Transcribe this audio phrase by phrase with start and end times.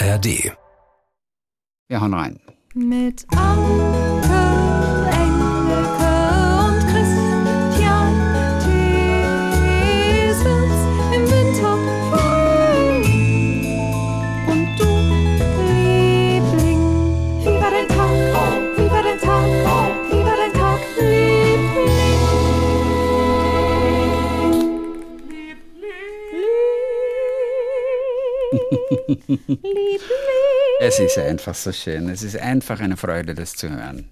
[0.00, 0.52] ARD.
[1.88, 2.38] Wir hauen rein.
[2.74, 4.38] Mit Anke,
[5.10, 6.14] Engelke
[6.62, 8.14] und Christian
[8.62, 10.78] Thiesens
[11.12, 11.74] im Winter.
[14.46, 14.86] Und du,
[15.66, 16.82] Liebling,
[17.40, 18.14] wie war dein Tag?
[18.76, 19.44] Wie war dein Tag?
[20.10, 21.98] Wie war dein Tag, Liebling?
[29.48, 29.87] Liebling.
[30.80, 32.08] Es ist einfach so schön.
[32.08, 34.08] Es ist einfach eine Freude, das zu hören.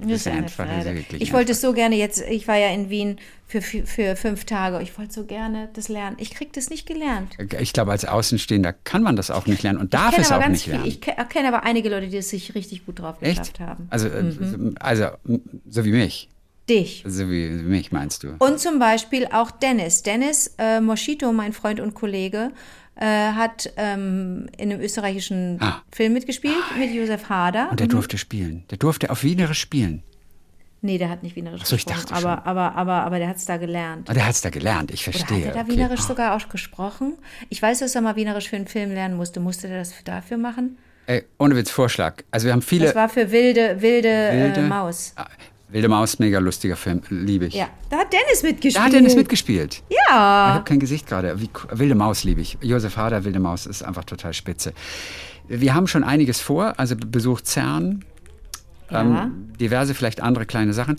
[0.00, 2.90] Das ist einfach, ist wirklich Ich wollte es so gerne jetzt, ich war ja in
[2.90, 4.82] Wien für, für, für fünf Tage.
[4.82, 6.16] Ich wollte so gerne das lernen.
[6.20, 7.32] Ich krieg das nicht gelernt.
[7.58, 10.64] Ich glaube, als Außenstehender kann man das auch nicht lernen und darf es auch nicht
[10.64, 10.74] viel.
[10.74, 10.86] lernen.
[10.88, 13.38] Ich ke- kenne aber einige Leute, die es sich richtig gut drauf Echt?
[13.38, 13.86] geschafft haben.
[13.90, 14.74] Also, äh, Mhm.
[14.78, 15.06] also,
[15.68, 16.28] so wie mich.
[16.68, 17.02] Dich.
[17.06, 18.34] So wie, wie mich meinst du.
[18.38, 20.02] Und zum Beispiel auch Dennis.
[20.02, 22.50] Dennis äh, Moschito, mein Freund und Kollege,
[23.00, 25.82] äh, hat ähm, in einem österreichischen Ah.
[25.92, 27.68] Film mitgespielt mit Josef Hader.
[27.70, 28.64] Und der durfte spielen.
[28.70, 30.02] Der durfte auf Wienerisch spielen.
[30.80, 32.30] Nee, der hat nicht Wienerisch so, ich gesprochen, dachte schon.
[32.30, 34.08] aber, aber, aber, aber der hat es da gelernt.
[34.08, 35.38] Und der hat es da gelernt, ich Oder verstehe.
[35.38, 35.72] hat er da okay.
[35.72, 37.14] Wienerisch sogar auch gesprochen?
[37.48, 39.40] Ich weiß, dass er mal Wienerisch für einen Film lernen musste.
[39.40, 40.78] Musste er das dafür machen?
[41.06, 42.22] Ey, ohne Witz, Vorschlag.
[42.30, 42.86] Also wir haben viele...
[42.86, 44.60] Das war für wilde, wilde, Wilde?
[44.60, 45.14] Äh, Maus.
[45.70, 47.54] Wilde Maus, mega lustiger Film, liebe ich.
[47.54, 48.76] Ja, da hat Dennis mitgespielt.
[48.76, 49.82] Da hat Dennis mitgespielt.
[49.88, 50.14] Ich Ja.
[50.54, 51.38] habe kein Gesicht gerade.
[51.40, 52.56] Wie, Wilde Maus liebe ich.
[52.62, 54.72] Josef Hader, Wilde Maus ist einfach total spitze.
[55.46, 58.04] Wir haben schon einiges vor, also Besuch CERN,
[58.90, 59.02] ja.
[59.02, 60.96] ähm, diverse vielleicht andere kleine Sachen.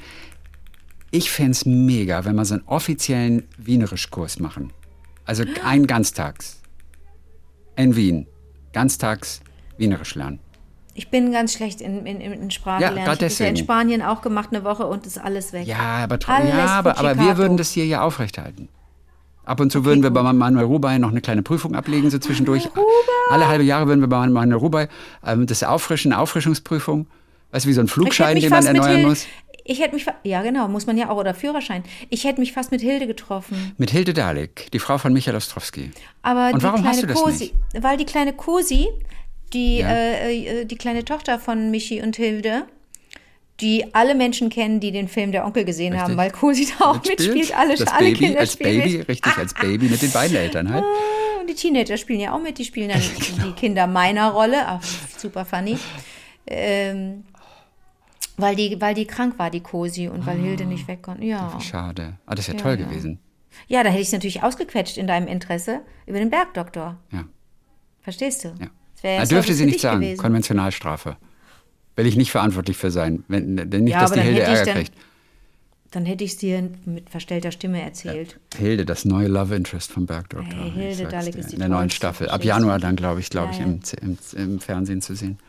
[1.11, 4.71] Ich fände es mega, wenn wir so einen offiziellen Wienerischkurs machen.
[5.25, 6.61] Also ein Ganztags.
[7.75, 8.27] In Wien.
[8.73, 9.41] Ganztags
[9.77, 10.39] Wienerisch lernen.
[10.93, 13.17] Ich bin ganz schlecht in, in, in Sprache Ja, lernen.
[13.19, 13.57] Ich habe ja in.
[13.57, 15.65] Spanien auch gemacht, eine Woche und ist alles weg.
[15.67, 18.69] Ja, aber, ja, aber, aber wir würden das hier ja aufrechterhalten.
[19.45, 22.69] Ab und zu würden wir bei Manuel Rubey noch eine kleine Prüfung ablegen, so zwischendurch.
[23.31, 24.87] Alle halbe Jahre würden wir bei Manuel Rubey
[25.25, 27.07] ähm, das Auffrischen, eine Auffrischungsprüfung.
[27.51, 29.25] Weißt du, wie so ein Flugschein, den man erneuern muss.
[29.63, 31.83] Ich hätte mich, ja genau, muss man ja auch, oder Führerschein.
[32.09, 33.73] Ich hätte mich fast mit Hilde getroffen.
[33.77, 35.91] Mit Hilde Dalek, die Frau von Michael Ostrowski.
[36.21, 38.87] Aber Und die warum kleine hast du das Cosi, weil die kleine Cosi,
[39.53, 39.89] die, Ja.
[39.91, 42.63] äh, äh, die kleine Tochter von Michi und Hilde,
[43.59, 47.03] die alle Menschen kennen, die den Film Der Onkel gesehen haben, weil Cosi da auch
[47.03, 47.55] mitspielt.
[47.57, 49.09] Alle, das alle Baby, Kinder als spielen Baby, mit.
[49.09, 50.83] richtig, als Baby mit den beiden Eltern halt.
[50.85, 53.43] Ah, Und die Teenager spielen ja auch mit, die spielen dann Genau.
[53.47, 54.81] die Kinder meiner Rolle, auch
[55.17, 55.77] super funny.
[56.47, 57.25] Ähm,
[58.37, 61.25] weil, die, weil die krank war, die Cosi, und weil Hilde nicht weg konnte.
[61.25, 61.59] Ja.
[61.59, 62.13] Schade.
[62.25, 62.85] Ah, das wäre Ja, toll ja.
[62.87, 63.19] gewesen.
[63.67, 66.95] ja, da hätte ich es natürlich ausgequetscht in deinem Interesse über den Bergdoktor.
[67.11, 67.25] Ja.
[68.01, 68.53] Verstehst du?
[68.59, 68.67] Ja.
[69.01, 70.01] Das jetzt dürfte sie nicht sagen.
[70.01, 70.19] gewesen.
[70.19, 71.17] Konventionalstrafe.
[71.95, 73.23] Will ich nicht verantwortlich für sein.
[73.27, 74.93] Wenn, denn nicht, Ja, dass die Hilde Ärger dann- kriegt.
[75.91, 78.39] Dann hätte ich es dir mit verstellter Stimme erzählt.
[78.55, 80.53] Hilde, das neue Love Interest vom Bergdoktor.
[80.59, 82.29] Hey, Hilde Dalek ist die In der neuen Staffel.
[82.29, 82.47] Ab du?
[82.47, 83.65] Januar dann, glaube ich, glaube Ja, ich, ja.
[84.03, 85.39] im, im, im Fernsehen zu sehen.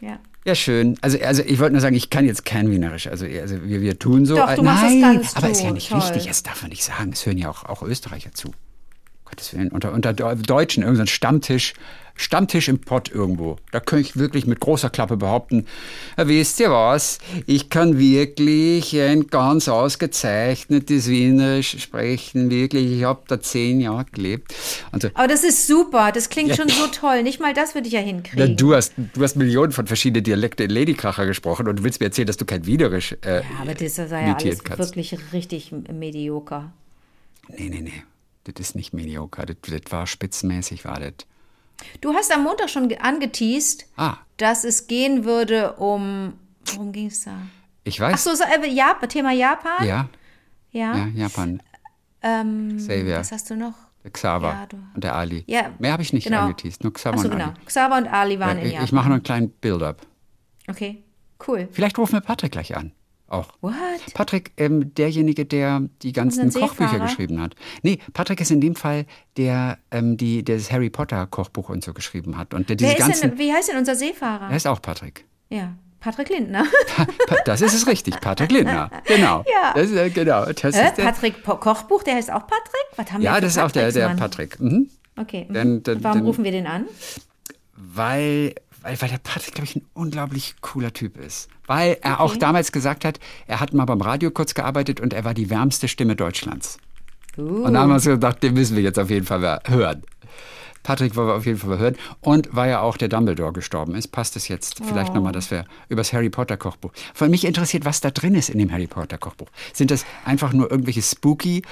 [0.00, 0.20] Ja.
[0.46, 0.96] Ja, schön.
[1.02, 3.08] Also, also ich wollte nur sagen, ich kann jetzt kein Wienerisch.
[3.08, 4.36] Also, also wir, wir tun so.
[4.36, 5.98] Doch, du äh, machst das Nein, ganz aber ist ja nicht toll.
[5.98, 6.26] richtig.
[6.28, 7.10] Das darf man nicht sagen.
[7.12, 8.52] Es hören ja auch, auch Österreicher zu.
[9.24, 9.68] Gottes Willen.
[9.68, 11.74] Unter, unter Deu- Deutschen, irgendein Stammtisch,
[12.20, 13.56] Stammtisch im Pott irgendwo.
[13.70, 15.66] Da kann ich wirklich mit großer Klappe behaupten,
[16.18, 22.50] "Ja, wisst ihr was, ich kann wirklich ein ganz ausgezeichnetes Wienerisch sprechen.
[22.50, 24.52] Wirklich, ich habe da zehn Jahre gelebt.
[24.92, 26.10] Und so, Aber das ist super.
[26.12, 27.22] Das klingt schon so toll.
[27.22, 28.56] Nicht mal das würde ich ja ja, hinkriegen.
[28.56, 32.06] du, hast, du hast Millionen von verschiedenen Dialekten in Ladykracher gesprochen und du willst mir
[32.06, 34.96] erzählen, dass du kein Wienerisch äh, ja, aber das ist ja alles kannst.
[34.96, 36.72] wirklich richtig medioker.
[37.48, 38.02] Nee, nee, nee.
[38.44, 39.46] Das ist nicht mediocre.
[39.46, 41.26] Das, das war spitzenmäßig, war das.
[42.00, 46.34] Du hast am Montag schon ge- angeteased, Ah, dass es gehen würde um.
[46.74, 47.32] Worum ging es da?
[47.84, 48.24] ich Ach weiß.
[48.24, 49.86] so, so äh, Japan, Thema Japan?
[49.86, 50.08] Ja,
[50.72, 50.96] Ja.
[50.96, 51.62] ja, Japan.
[52.22, 53.18] Ähm, Xavier.
[53.18, 53.74] Was hast du noch?
[54.12, 55.44] Xaver Ja, und der Ali.
[55.46, 56.40] Ja, Mehr habe ich nicht genau.
[56.42, 57.44] angeteased, nur Xaver so, und genau.
[57.46, 57.54] Ali.
[57.66, 58.84] Xaver und Ali waren Ja, in Japan.
[58.84, 60.06] ich mache noch einen kleinen Build-up.
[60.68, 61.02] Okay,
[61.46, 61.68] cool.
[61.72, 62.92] Vielleicht rufen wir Patrick gleich an.
[63.30, 63.46] Auch.
[63.60, 63.72] What?
[64.12, 67.54] Patrick, ähm, derjenige, der die ganzen Kochbücher geschrieben hat.
[67.82, 71.84] Nee, Patrick ist in dem Fall der, ähm, die, der das Harry Potter Kochbuch und
[71.84, 72.52] so geschrieben hat.
[72.54, 73.30] Und der diese ganzen.
[73.30, 74.50] denn, wie heißt denn unser Seefahrer?
[74.50, 75.26] er ist auch Patrick.
[75.48, 76.64] Ja, Patrick Lindner.
[77.44, 78.90] Das ist es richtig, Patrick Lindner.
[79.06, 79.44] Genau.
[79.62, 79.74] Ja.
[79.74, 80.46] Das ist, äh, genau.
[80.46, 80.88] Das Hä?
[80.88, 82.86] ist der, Patrick po Kochbuch, der heißt auch Patrick?
[82.96, 84.08] Was haben wir ja, für das ist auch der, der?
[84.16, 84.58] Patrick.
[84.58, 84.90] Mhm.
[85.16, 85.46] Okay.
[85.48, 85.54] mhm.
[85.54, 86.86] Dann- dann- Warum dann- rufen wir den an?
[87.76, 91.48] Weil, weil, weil der Patrick, glaube ich, ein unglaublich cooler Typ ist.
[91.66, 92.38] Weil er auch Okay.
[92.40, 95.88] damals gesagt hat, er hat mal beim Radio kurz gearbeitet und er war die wärmste
[95.88, 96.78] Stimme Deutschlands.
[97.38, 97.64] Uh.
[97.64, 100.02] Und da haben wir uns gedacht, den müssen wir jetzt auf jeden Fall hören.
[100.82, 101.96] Patrick wollen wir auf jeden Fall hören.
[102.22, 105.16] Und weil ja auch der Dumbledore gestorben ist, passt es jetzt vielleicht Oh.
[105.16, 106.90] nochmal, dass wir über das Harry Potter Kochbuch.
[107.12, 109.48] Von mich interessiert, was da drin ist in dem Harry Potter Kochbuch.
[109.74, 111.62] Sind das einfach nur irgendwelche spooky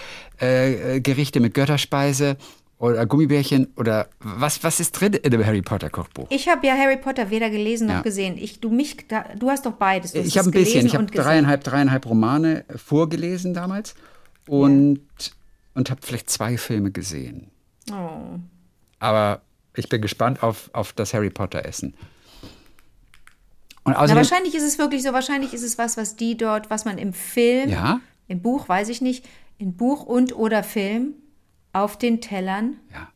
[0.42, 2.36] äh, äh, Gerichte mit Götterspeise?
[2.78, 6.26] Oder Gummibärchen oder was, was ist drin in dem Harry Potter Kochbuch?
[6.30, 8.02] Ich habe ja Harry Potter weder gelesen noch Ja.
[8.02, 8.36] gesehen.
[8.38, 10.14] Ich, du, mich, da, du hast doch beides.
[10.14, 13.94] Ich habe ein bisschen, ich habe dreieinhalb, dreieinhalb Romane vorgelesen damals
[14.46, 15.00] und,
[15.74, 17.50] und habe vielleicht zwei Filme gesehen.
[17.90, 18.38] Oh.
[19.00, 19.42] Aber
[19.74, 21.94] ich bin gespannt auf, auf das Harry Potter Essen.
[23.84, 26.84] Und Na, wahrscheinlich ist es wirklich so, wahrscheinlich ist es was, was die dort, was
[26.84, 28.00] man im Film, Ja?
[28.28, 29.24] im Buch, weiß ich nicht,
[29.56, 31.14] in Buch und oder Film
[31.78, 33.08] auf den Tellern ja.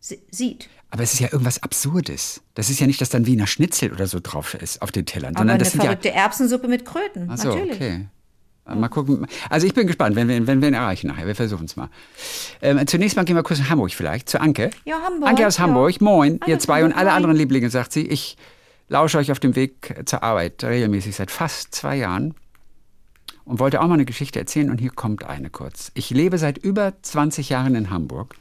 [0.00, 0.68] si- sieht.
[0.90, 2.42] Aber es ist ja irgendwas Absurdes.
[2.54, 5.34] Das ist ja nicht, dass dann Wiener Schnitzel oder so drauf ist auf den Tellern,
[5.36, 7.76] Aber eine das sind ja verrückte Erbsensuppe mit Kröten, Ach so, natürlich.
[7.76, 8.06] okay.
[8.64, 9.26] Mal gucken.
[9.50, 11.26] Also ich bin gespannt, wenn wir, wenn wir ihn erreichen nachher.
[11.26, 11.88] Wir versuchen es mal.
[12.60, 14.70] Ähm, zunächst mal gehen wir kurz nach Hamburg vielleicht, zu Anke.
[14.84, 15.64] Ja, Hamburg, Anke aus ja.
[15.64, 17.16] Hamburg, moin, Anke ihr zwei und alle moin.
[17.16, 18.06] anderen Lieblinge, sagt sie.
[18.06, 18.36] Ich
[18.88, 22.34] lausche euch auf dem Weg zur Arbeit regelmäßig seit fast zwei Jahren
[23.44, 25.90] und wollte auch mal eine Geschichte erzählen und hier kommt eine kurz.
[25.94, 28.34] Ich lebe seit über 20 Jahren in Hamburg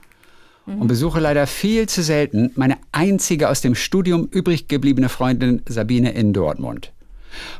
[0.65, 6.11] und besuche leider viel zu selten meine einzige aus dem Studium übrig gebliebene Freundin Sabine
[6.11, 6.91] in Dortmund.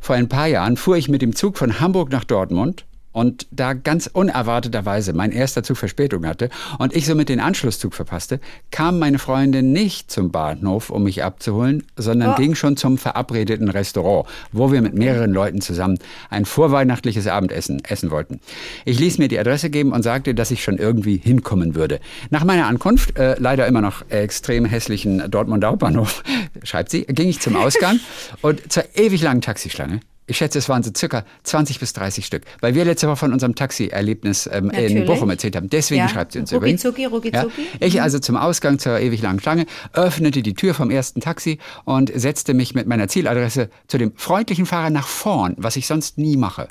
[0.02, 3.74] Vor ein paar Jahren fuhr ich mit dem Zug von Hamburg nach Dortmund und da
[3.74, 6.50] ganz unerwarteterweise mein erster Zug Verspätung hatte
[6.80, 8.40] und ich somit den Anschlusszug verpasste,
[8.72, 12.36] kam meine Freundin nicht zum Bahnhof, um mich abzuholen, sondern Oh.
[12.36, 15.98] ging schon zum verabredeten Restaurant, wo wir mit mehreren Leuten zusammen
[16.30, 18.40] ein vorweihnachtliches Abendessen essen wollten.
[18.86, 22.00] Ich ließ mir die Adresse geben und sagte, dass ich schon irgendwie hinkommen würde.
[22.30, 26.24] Nach meiner Ankunft, äh, leider immer noch extrem hässlichen Dortmunder Hauptbahnhof,
[26.64, 28.00] schreibt sie, ging ich zum Ausgang
[28.42, 30.00] und zur ewig langen Taxischlange.
[30.28, 33.34] Ich schätze, es waren so circa 20 bis 30 Stück, weil wir letzte Woche von
[33.34, 35.06] unserem Taxi-Erlebnis ähm, in.
[35.06, 35.70] Bochum erzählt haben.
[35.70, 36.08] Deswegen Ja.
[36.10, 37.44] schreibt sie uns Rucki-zucki, übrigens.
[37.44, 37.68] rucki-zucki.
[37.80, 42.12] Ich also zum Ausgang zur ewig langen Schlange, öffnete die Tür vom ersten Taxi und
[42.16, 46.38] setzte mich mit meiner Zieladresse zu dem freundlichen Fahrer nach vorn, was ich sonst nie
[46.38, 46.68] mache.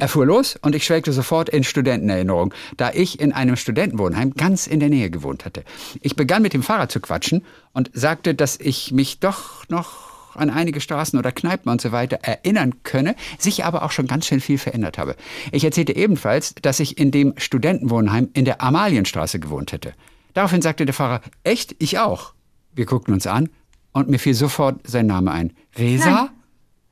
[0.00, 4.66] Er fuhr los und ich schwelgte sofort in Studentenerinnerung, da ich in einem Studentenwohnheim ganz
[4.66, 5.62] in der Nähe gewohnt hatte.
[6.00, 10.50] Ich begann mit dem Fahrer zu quatschen und sagte, dass ich mich doch noch an
[10.50, 14.40] einige Straßen oder Kneipen und so weiter erinnern könne, sich aber auch schon ganz schön
[14.40, 15.16] viel verändert habe.
[15.50, 19.94] Ich erzählte ebenfalls, dass ich in dem Studentenwohnheim in der Amalienstraße gewohnt hätte.
[20.34, 22.32] Daraufhin sagte der Fahrer, echt, ich auch.
[22.74, 23.50] Wir guckten uns an
[23.92, 25.52] und mir fiel sofort sein Name ein.
[25.76, 26.30] Resa?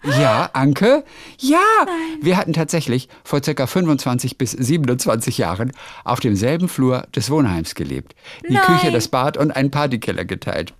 [0.02, 1.04] Ja, Anke?
[1.38, 1.58] Ja!
[2.22, 5.72] Wir hatten tatsächlich vor circa 25 bis 27 Jahren
[6.04, 8.14] auf demselben Flur des Wohnheims gelebt.
[8.48, 8.62] Die Nein.
[8.64, 10.72] Küche, das Bad und einen Partykeller geteilt.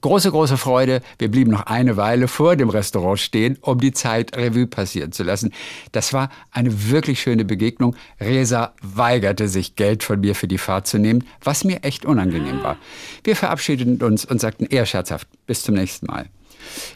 [0.00, 1.02] Große, große Freude.
[1.18, 5.22] Wir blieben noch eine Weile vor dem Restaurant stehen, um die Zeit Revue passieren zu
[5.22, 5.52] lassen.
[5.92, 7.94] Das war eine wirklich schöne Begegnung.
[8.18, 12.62] Resa weigerte sich, Geld von mir für die Fahrt zu nehmen, was mir echt unangenehm
[12.62, 12.78] war.
[13.24, 16.26] Wir verabschiedeten uns und sagten eher scherzhaft, bis zum nächsten Mal.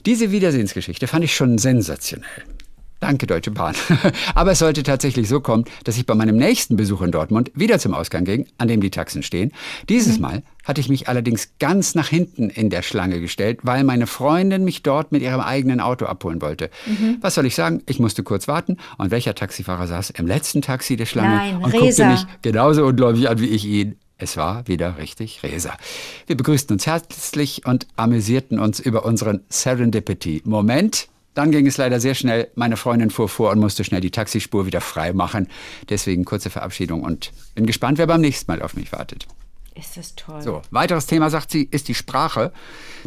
[0.07, 2.54] Diese Wiedersehensgeschichte fand ich schon sensationell.
[3.05, 3.75] Danke, Deutsche Bahn.
[4.35, 7.79] Aber es sollte tatsächlich so kommen, dass ich bei meinem nächsten Besuch in Dortmund wieder
[7.79, 9.53] zum Ausgang ging, an dem die Taxen stehen.
[9.91, 14.07] Dieses Mal hatte ich mich allerdings ganz nach hinten in der Schlange gestellt, weil meine
[14.07, 16.71] Freundin mich dort mit ihrem eigenen Auto abholen wollte.
[17.21, 17.83] Was soll ich sagen?
[17.85, 18.79] Ich musste kurz warten.
[18.97, 21.81] Und welcher Taxifahrer saß im letzten Taxi der Schlange Nein, und Resa.
[21.81, 23.97] guckte mich genauso ungläubig an wie ich ihn.
[24.17, 25.77] Es war wieder richtig Resa.
[26.27, 31.09] Wir begrüßten uns herzlich und amüsierten uns über unseren Serendipity-Moment.
[31.35, 32.49] Dann ging es leider sehr schnell.
[32.55, 35.49] Meine Freundin fuhr vor und musste schnell die Taxispur wieder frei machen.
[35.89, 39.27] Deswegen kurze Verabschiedung und bin gespannt, wer beim nächsten Mal auf mich wartet.
[39.75, 40.41] Ist das toll.
[40.41, 42.53] So, weiteres Thema, sagt sie, ist die Sprache,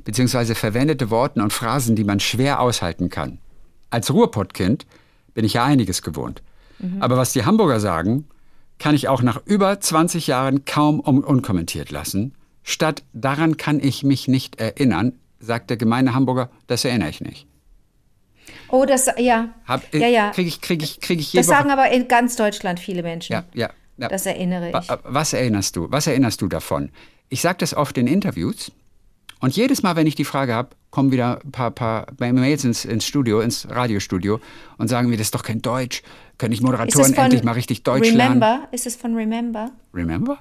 [0.03, 3.39] beziehungsweise verwendete Worte und Phrasen, die man schwer aushalten kann.
[3.89, 4.85] Als Ruhrpottkind
[5.33, 6.41] bin ich ja einiges gewohnt.
[6.99, 8.27] Aber was die Hamburger sagen,
[8.79, 12.35] kann ich auch nach über 20 Jahren kaum um unkommentiert lassen.
[12.63, 17.47] Statt daran kann ich mich nicht erinnern, sagt der gemeine Hamburger, das erinnere ich nicht.
[18.69, 19.49] Oh, das, ja.
[19.65, 20.29] Hab, ja, ja.
[20.31, 21.73] Kriege ich, krieg ich, krieg ich Das sagen Woche.
[21.79, 23.33] aber in ganz Deutschland viele Menschen.
[23.33, 24.07] Ja, ja, ja.
[24.07, 24.73] Das erinnere ich.
[24.73, 25.87] Wa- Was erinnerst du?
[25.91, 26.89] Was erinnerst du davon?
[27.29, 28.71] Ich sage das oft in Interviews
[29.39, 32.85] und jedes Mal, wenn ich die Frage habe, kommen wieder ein paar, paar Mails ins,
[32.85, 34.39] ins Studio, ins Radiostudio
[34.77, 36.01] und sagen mir, das ist doch kein Deutsch.
[36.37, 38.41] Können Ist Moderatoren endlich mal richtig Deutsch lernen?
[38.41, 38.67] Remember?
[38.71, 39.71] Ist es von Remember?
[39.93, 40.39] Remember?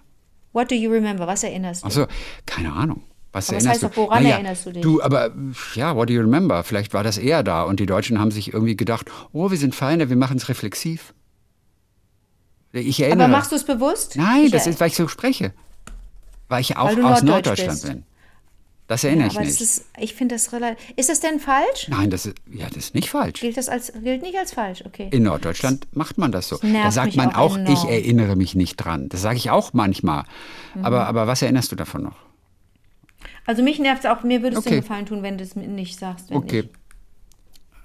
[0.53, 1.27] What do you remember?
[1.27, 1.87] Was erinnerst du?
[1.89, 2.07] Achso,
[2.47, 3.03] keine Ahnung.
[3.37, 4.01] Was Aber erinnerst heißt du?
[4.01, 4.83] doch, woran erinnerst du dich?
[4.83, 5.31] Du, aber
[5.75, 6.65] ja, what do you remember?
[6.65, 9.75] Vielleicht war das eher da und die Deutschen haben sich irgendwie gedacht, oh, wir sind
[9.75, 11.13] feiner, wir machen es reflexiv.
[12.73, 13.25] Ich erinnere.
[13.25, 14.17] aber machst du es bewusst?
[14.17, 15.53] Nein, Ich das ist, weil ich so spreche.
[16.49, 17.87] Weil ich auch Weil aus Norddeutsch Norddeutschland bist.
[17.89, 18.05] bin.
[18.87, 19.61] Das erinnere ja, ich aber nicht.
[19.61, 20.79] Das ist, ich finde das relativ.
[20.97, 21.89] Ist das denn falsch?
[21.89, 23.41] Nein, das ist, ja, das ist nicht falsch.
[23.41, 24.83] Gilt das als gilt nicht als falsch?
[24.87, 25.09] Okay.
[25.13, 26.59] In Norddeutschland macht man das so.
[26.63, 29.11] nervt Da sagt man auch auch, ich erinnere mich nicht dran.
[29.11, 30.25] Das sage ich auch manchmal.
[30.75, 30.87] Mhm.
[30.87, 32.17] Aber, aber was erinnerst du davon noch?
[33.47, 34.23] Also mich nervt es auch.
[34.23, 34.71] Mir würde es Okay.
[34.77, 36.31] den Gefallen tun, wenn du es mir nicht sagst.
[36.33, 36.61] Okay.
[36.61, 36.71] Ich.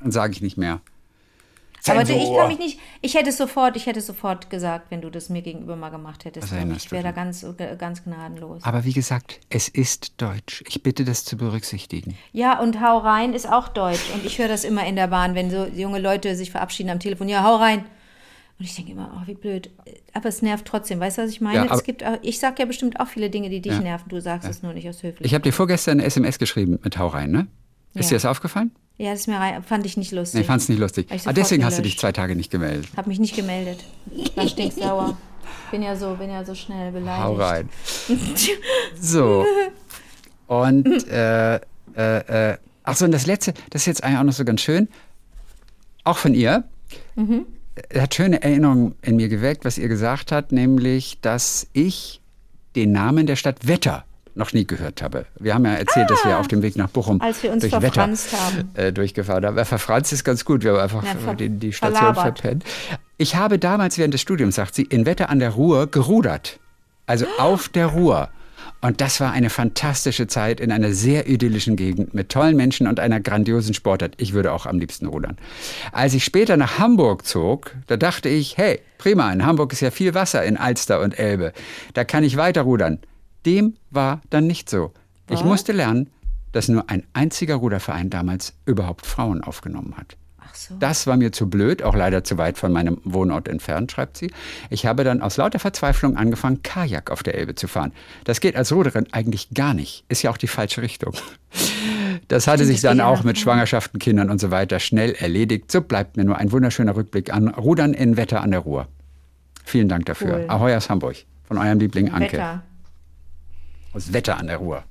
[0.01, 0.81] Dann sage ich nicht mehr.
[1.87, 5.01] Aber ich kann mich nicht, ich hätte es sofort, ich hätte es sofort gesagt, wenn
[5.01, 6.51] du das mir gegenüber mal gemacht hättest.
[6.51, 7.43] Erinnerst ich wäre da ganz,
[7.79, 8.63] ganz gnadenlos.
[8.63, 10.63] Aber wie gesagt, es ist Deutsch.
[10.67, 12.15] Ich bitte das zu berücksichtigen.
[12.33, 14.11] Ja, und hau rein ist auch deutsch.
[14.13, 16.99] Und ich höre das immer in der Bahn, wenn so junge Leute sich verabschieden am
[16.99, 17.27] Telefon.
[17.27, 17.85] Ja, hau rein.
[18.61, 19.71] Und ich denke immer, oh, wie blöd.
[20.13, 20.99] Aber es nervt trotzdem.
[20.99, 21.65] Weißt du, was ich meine?
[21.65, 23.79] Ja, es gibt auch, ich sage ja bestimmt auch viele Dinge, die dich Ja.
[23.79, 24.07] nerven.
[24.07, 25.25] Du sagst es nur nicht aus Höflichkeit.
[25.25, 27.47] Ich habe dir vorgestern eine SMS geschrieben mit Hau rein, ne?
[27.95, 28.09] Ist Ja.
[28.09, 28.69] dir das aufgefallen?
[28.99, 30.41] ja, das ist mir rein, fand ich nicht lustig.
[30.41, 31.07] Nee, fand's nicht lustig.
[31.25, 31.95] Ah, deswegen hast du gelöscht.
[31.95, 32.87] dich zwei Tage nicht gemeldet.
[32.95, 33.83] Hab mich nicht gemeldet.
[34.35, 35.17] War stinksauer.
[35.71, 37.23] Bin ja so, bin ja so schnell beleidigt.
[37.25, 37.67] Hau rein.
[38.99, 39.43] So.
[40.45, 41.59] Und, äh, äh,
[41.95, 44.87] äh, ach so, und das letzte, das ist jetzt eigentlich auch noch so ganz schön.
[46.03, 46.63] Auch von ihr.
[47.15, 47.23] Er
[47.95, 52.21] hat schöne Erinnerungen in mir geweckt, was ihr gesagt hat, nämlich, dass ich
[52.75, 55.25] den Namen der Stadt Wetter noch nie gehört habe.
[55.39, 57.25] Wir haben ja erzählt, dass wir auf dem Weg nach Bochum Ah.
[57.25, 58.69] Als wir uns durch Wetter haben.
[58.75, 59.57] Äh, durchgefahren haben.
[59.57, 62.39] Ja, Verfranst ist ganz gut, wir haben einfach Ja, die, die Station verlabert.
[62.39, 62.63] verpennt.
[63.17, 66.59] Ich habe damals während des Studiums, sagt sie, in Wetter an der Ruhr gerudert.
[67.07, 68.29] Also auf der Ruhr.
[68.81, 72.99] Und das war eine fantastische Zeit in einer sehr idyllischen Gegend mit tollen Menschen und
[72.99, 74.15] einer grandiosen Sportart.
[74.17, 75.37] Ich würde auch am liebsten rudern.
[75.91, 79.91] Als ich später nach Hamburg zog, da dachte ich, hey, prima, in Hamburg ist ja
[79.91, 81.53] viel Wasser in Alster und Elbe.
[81.93, 82.99] Da kann ich weiter rudern.
[83.45, 84.91] Dem war dann nicht so.
[85.29, 86.09] Ich musste lernen,
[86.51, 90.17] dass nur ein einziger Ruderverein damals überhaupt Frauen aufgenommen hat.
[90.67, 90.75] So.
[90.79, 94.31] Das war mir zu blöd, auch leider zu weit von meinem Wohnort entfernt, schreibt sie.
[94.69, 97.93] Ich habe dann aus lauter Verzweiflung angefangen, Kajak auf der Elbe zu fahren.
[98.25, 100.05] Das geht als Ruderin eigentlich gar nicht.
[100.07, 101.15] Ist ja auch die falsche Richtung.
[102.27, 103.39] Das hatte sich dann auch mit.
[103.39, 105.71] Schwangerschaften, Kindern und so weiter schnell erledigt.
[105.71, 108.87] So bleibt mir nur ein wunderschöner Rückblick an Rudern in Wetter an der Ruhr.
[109.65, 110.41] Vielen Dank dafür.
[110.41, 110.45] Cool.
[110.47, 111.15] Ahoi aus Hamburg.
[111.43, 112.33] Von eurem Liebling Anke.
[112.33, 112.63] Wetter.
[113.93, 114.83] Aus Wetter an der Ruhr.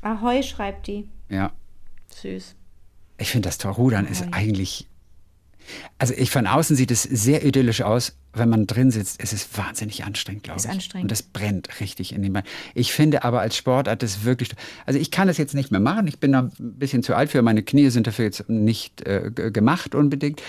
[0.00, 1.08] Ahoi, schreibt die.
[1.28, 1.50] Ja.
[2.14, 2.54] Süß.
[3.18, 4.86] Ich finde, das Torrudern ist eigentlich.
[5.98, 8.16] Also ich von außen sieht es sehr idyllisch aus.
[8.34, 10.70] Wenn man drin sitzt, ist es wahnsinnig anstrengend, glaube Ist ich.
[10.70, 11.04] anstrengend.
[11.04, 12.46] Und das brennt richtig in den Beinen.
[12.74, 14.50] Ich finde aber als Sportart das wirklich.
[14.86, 16.06] Also ich kann das jetzt nicht mehr machen.
[16.06, 17.42] Ich bin da ein bisschen zu alt für.
[17.42, 20.42] Meine Knie sind dafür jetzt nicht äh, gemacht unbedingt.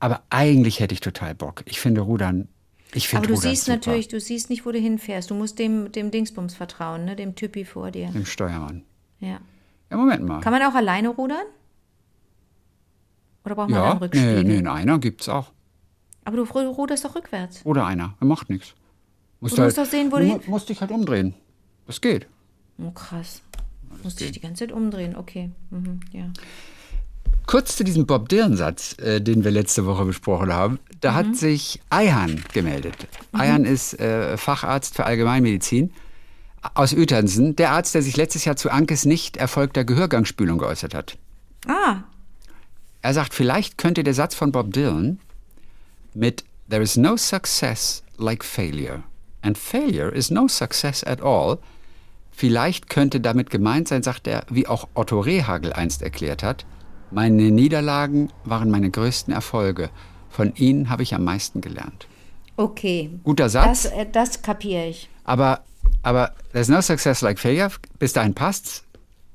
[0.00, 1.62] Aber eigentlich hätte ich total Bock.
[1.66, 2.48] Ich finde Rudern.
[2.94, 3.76] Ich finde Aber du Rudern siehst super.
[3.76, 5.30] natürlich, du siehst nicht, wo du hinfährst.
[5.30, 7.14] Du musst dem, dem Dingsbums vertrauen, ne?
[7.16, 8.08] dem Typi vor dir.
[8.08, 8.82] Dem Steuermann.
[9.20, 9.40] Ja.
[9.90, 10.40] Ja, Moment mal.
[10.40, 11.44] Kann man auch alleine rudern?
[13.48, 14.44] Oder braucht man ja, einen Rückspiegel?
[14.44, 15.50] nee, nee, einer gibt's auch.
[16.24, 17.60] Aber du ru- ruderst doch rückwärts.
[17.64, 18.14] Oder einer.
[18.20, 18.74] Er macht nichts.
[19.40, 21.34] Musst Du musst doch sehen, wo du hin- musst dich halt umdrehen.
[21.86, 22.26] Das geht.
[22.78, 23.40] Oh, krass.
[24.02, 25.16] Muss dich die ganze Zeit umdrehen.
[25.16, 25.50] Okay.
[25.70, 26.24] Mhm, ja.
[27.46, 30.78] Kurz zu diesem Bob Dylan-Satz, äh, den wir letzte Woche besprochen haben.
[31.00, 31.16] Da Mhm.
[31.16, 32.94] hat sich Eihan gemeldet.
[33.32, 35.92] Eihan ist äh, Facharzt für Allgemeinmedizin
[36.74, 37.56] aus Uetersen.
[37.56, 41.16] Der Arzt, der sich letztes Jahr zu Ankes nicht erfolgter Gehörgangsspülung geäußert hat.
[41.66, 42.02] Ah,
[43.02, 45.20] Er sagt, vielleicht könnte der Satz von Bob Dylan
[46.14, 49.02] mit There is no success like failure
[49.40, 51.58] and failure is no success at all.
[52.30, 56.66] Vielleicht könnte damit gemeint sein, sagt er, wie auch Otto Rehagel einst erklärt hat,
[57.10, 59.90] meine Niederlagen waren meine größten Erfolge.
[60.28, 62.06] Von ihnen habe ich am meisten gelernt.
[62.56, 63.10] okay.
[63.24, 65.08] Guter Satz, Das, äh, das kapiere ich.
[65.24, 65.64] aber,
[66.02, 67.70] aber there's no success like failure.
[67.98, 68.84] Bis dahin passt's.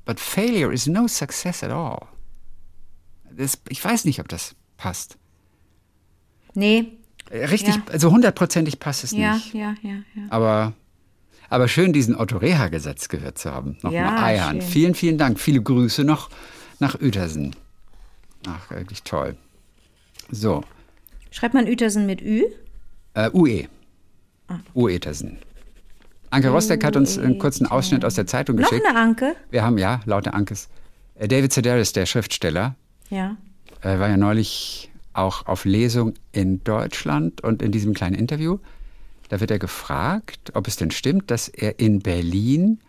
[0.06, 2.08] But failure is no success at all.
[3.38, 5.18] Das, ich weiß nicht, ob das passt.
[6.54, 6.94] Nee.
[7.32, 7.84] Richtig, Ja.
[7.92, 9.54] also hundertprozentig passt es Ja, nicht.
[9.54, 10.24] ja, ja, ja.
[10.30, 10.74] Aber,
[11.50, 13.78] aber schön, diesen Otto Reha-Gesetz gehört zu haben.
[13.82, 14.62] Nochmal Ja, Eiern.
[14.62, 14.70] schön.
[14.70, 15.40] Vielen, vielen Dank.
[15.40, 16.30] Viele Grüße noch
[16.80, 17.56] nach Uetersen.
[18.48, 19.36] Ach, wirklich toll.
[20.30, 20.64] So,
[21.32, 22.44] Schreibt man Uetersen mit Ü?
[23.16, 23.68] äh, UE.
[24.48, 24.60] Ah.
[24.76, 25.40] Uetersen.
[26.30, 28.86] Anke Rostek hat uns einen kurzen Ausschnitt aus der Zeitung Noch geschickt.
[28.88, 29.36] eine Anke?
[29.50, 30.68] Wir haben, ja, lauter Ankes.
[31.16, 32.76] Äh, David Sedaris, der Schriftsteller,
[33.14, 33.38] Ja.
[33.82, 38.58] äh, war ja neulich auch auf Lesung in Deutschland und in diesem kleinen Interview,
[39.30, 42.80] da wird er gefragt, ob es denn stimmt, dass er in Berlin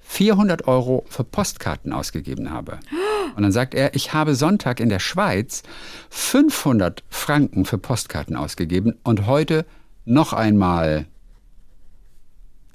[0.00, 2.78] 400 Euro für Postkarten ausgegeben habe.
[3.36, 5.62] Und dann sagt er, ich habe Sonntag in der Schweiz
[6.10, 9.64] 500 Franken für Postkarten ausgegeben und heute
[10.04, 11.06] noch einmal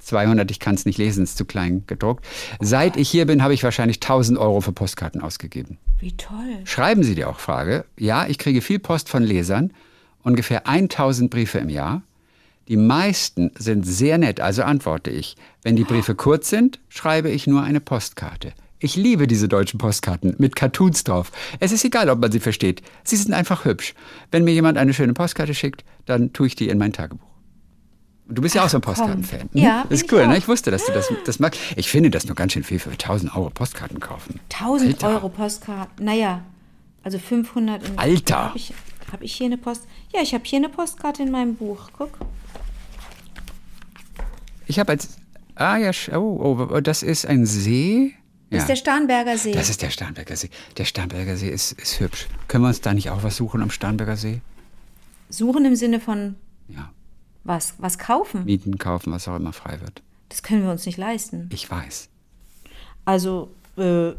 [0.07, 2.25] 200, ich kann es nicht lesen, ist zu klein gedruckt.
[2.59, 5.77] Seit ich hier bin, habe ich wahrscheinlich 1000 Euro für Postkarten ausgegeben.
[5.99, 6.61] Wie toll.
[6.63, 7.85] Schreiben Sie dir auch Frage.
[7.97, 9.71] Ja, ich kriege viel Post von Lesern,
[10.23, 12.01] ungefähr 1000 Briefe im Jahr.
[12.67, 15.35] Die meisten sind sehr nett, also antworte ich.
[15.63, 18.53] Wenn die Briefe kurz sind, schreibe ich nur eine Postkarte.
[18.79, 21.31] Ich liebe diese deutschen Postkarten mit Cartoons drauf.
[21.59, 22.83] Es ist egal, ob man sie versteht.
[23.03, 23.95] Sie sind einfach hübsch.
[24.31, 27.26] Wenn mir jemand eine schöne Postkarte schickt, dann tue ich die in mein Tagebuch.
[28.29, 29.41] Du bist ja auch so ein Postkartenfan.
[29.41, 29.49] hm?
[29.53, 30.27] Ja, ist ich cool, auch.
[30.27, 30.37] ne?
[30.37, 31.59] Ich wusste, dass du das, das magst.
[31.77, 34.39] Ich finde das nur ganz schön viel für 1000 Euro Postkarten kaufen.
[34.53, 35.09] 1000 Alter.
[35.15, 36.03] Euro Postkarten.
[36.05, 36.41] Naja,
[37.03, 38.45] also 500 in Alter.
[38.49, 38.73] Hab ich,
[39.13, 39.83] Habe ich hier eine Post?
[40.13, 41.89] Ja, ich habe hier eine Postkarte in meinem Buch.
[41.97, 42.09] Guck.
[44.65, 45.17] Ich habe als.
[45.55, 48.13] Ah ja, sch- oh, oh, das ist ein See.
[48.49, 48.59] Das Ja.
[48.59, 49.51] ist der Starnberger See.
[49.53, 50.49] Das ist der Starnberger See.
[50.77, 52.27] Der Starnberger See ist, ist hübsch.
[52.47, 54.41] Können wir uns da nicht auch was suchen am Starnberger See?
[55.29, 56.35] Suchen im Sinne von
[56.67, 56.91] Ja.
[57.47, 57.73] Was?
[57.79, 58.45] Was kaufen?
[58.45, 60.01] Mieten, kaufen, was auch immer frei wird.
[60.29, 61.49] Das können wir uns nicht leisten.
[61.53, 62.09] Ich weiß.
[63.05, 64.11] Also, äh,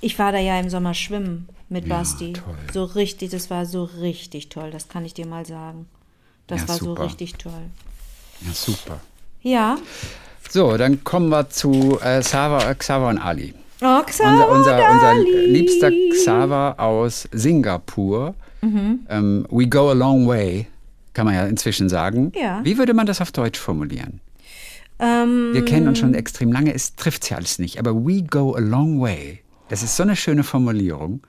[0.00, 2.34] ich war da ja im Sommer schwimmen mit Ja, Basti.
[2.34, 2.54] toll.
[2.72, 5.86] So richtig, das war so richtig toll, das kann ich dir mal sagen.
[6.46, 7.04] Das Ja, war so super.
[7.04, 7.70] richtig toll.
[8.42, 9.00] Ja, super.
[9.40, 9.78] Ja.
[10.50, 13.54] So, dann kommen wir zu äh, Xaver, äh, Xaver und Ali.
[13.82, 15.46] Oh, Unser, unser, unser Ali.
[15.46, 18.34] liebster Xaver aus Singapur.
[18.60, 19.00] Mhm.
[19.08, 20.66] Ähm, we go a long way,
[21.14, 22.32] kann man ja inzwischen sagen.
[22.34, 22.60] Ja.
[22.64, 24.20] Wie würde man das auf Deutsch formulieren?
[24.98, 27.78] Ähm, Wir kennen uns schon extrem lange, es trifft ja alles nicht.
[27.78, 31.22] Aber we go a long way, das ist so eine schöne Formulierung.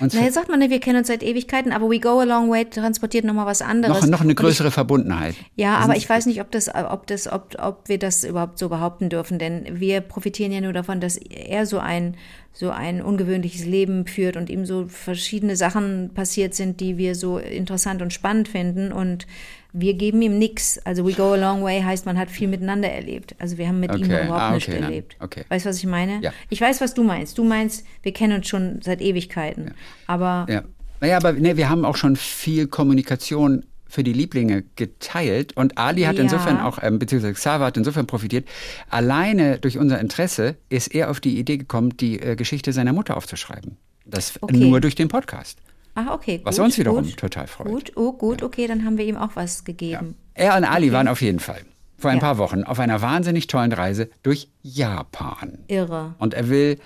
[0.00, 2.66] Na, jetzt sagt man, wir kennen uns seit Ewigkeiten, aber We Go a Long Way
[2.66, 4.02] transportiert nochmal was anderes.
[4.02, 5.34] noch, noch eine größere Verbundenheit.
[5.34, 8.24] Ich, ja, Wir aber ich weiß nicht, ob, das, ob, das, ob, ob wir das
[8.24, 12.16] überhaupt so behaupten dürfen, denn wir profitieren ja nur davon, dass er so ein,
[12.52, 17.38] so ein ungewöhnliches Leben führt und ihm so verschiedene Sachen passiert sind, die wir so
[17.38, 19.26] interessant und spannend finden und
[19.76, 20.78] wir geben ihm nichts.
[20.86, 23.34] Also We Go a Long Way heißt, man hat viel miteinander erlebt.
[23.38, 25.16] Also wir haben mit ihm Okay, überhaupt ah, nichts okay, dann- erlebt.
[25.20, 25.44] okay.
[25.48, 26.20] Weißt du, was ich meine?
[26.22, 26.32] Ja.
[26.48, 27.36] Ich weiß, was du meinst.
[27.36, 29.74] Du meinst, wir kennen uns schon seit Ewigkeiten.
[30.06, 30.62] Aber Ja.
[31.00, 36.02] Naja, aber nee, wir haben auch schon viel Kommunikation für die Lieblinge geteilt und Ali
[36.02, 36.22] hat Ja.
[36.22, 38.48] insofern auch, ähm, beziehungsweise Xaver hat insofern profitiert.
[38.90, 43.16] Alleine durch unser Interesse ist er auf die Idee gekommen, die äh, Geschichte seiner Mutter
[43.16, 43.76] aufzuschreiben.
[44.06, 44.56] Das Okay.
[44.56, 45.58] nur durch den Podcast.
[45.94, 46.40] Ah, okay.
[46.44, 47.68] Was gut, uns wiederum gut, total freut.
[47.68, 50.16] Gut, oh, gut, okay, dann haben wir ihm auch was gegeben.
[50.34, 51.60] Er und Ali waren auf jeden Fall
[51.96, 52.20] vor ein Ja.
[52.22, 55.58] paar Wochen auf einer wahnsinnig tollen Reise durch Japan.
[55.68, 56.14] Irre.
[56.18, 56.78] Und er will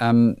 [0.00, 0.36] ähm,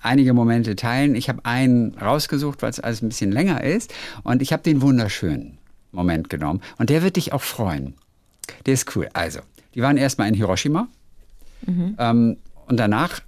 [0.00, 1.14] einige Momente teilen.
[1.14, 3.94] Ich habe einen rausgesucht, weil es alles ein bisschen länger ist.
[4.24, 5.58] Und ich habe den wunderschönen
[5.92, 6.60] Moment genommen.
[6.78, 7.94] Und der wird dich auch freuen.
[8.66, 9.08] Der ist cool.
[9.12, 9.38] Also,
[9.74, 10.88] die waren erstmal in Hiroshima.
[11.66, 13.20] Ähm, und danach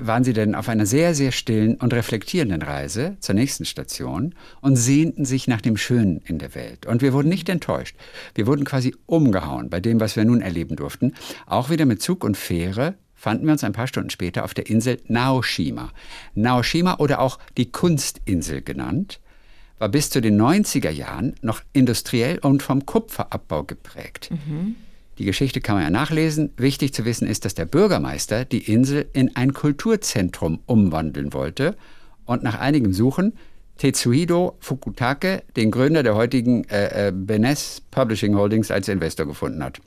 [0.00, 4.76] waren sie dann auf einer sehr, sehr stillen und reflektierenden Reise zur nächsten Station und
[4.76, 6.86] sehnten sich nach dem Schönen in der Welt.
[6.86, 7.96] Und wir wurden nicht enttäuscht.
[8.34, 11.14] Wir wurden quasi umgehauen bei dem, was wir nun erleben durften.
[11.46, 14.70] Auch wieder mit Zug und Fähre fanden wir uns ein paar Stunden später auf der
[14.70, 15.92] Insel Naoshima.
[16.34, 19.20] Naoshima oder auch die Kunstinsel genannt,
[19.78, 24.30] war bis zu den 90er Jahren noch industriell und vom Kupferabbau geprägt.
[25.18, 26.52] Die Geschichte kann man ja nachlesen.
[26.56, 31.76] Wichtig zu wissen ist, dass der Bürgermeister die Insel in ein Kulturzentrum umwandeln wollte
[32.24, 33.32] und nach einigem Suchen
[33.78, 39.80] Tetsuhiro Fukutake, den Gründer der heutigen äh, äh, Benes Publishing Holdings, als Investor gefunden hat.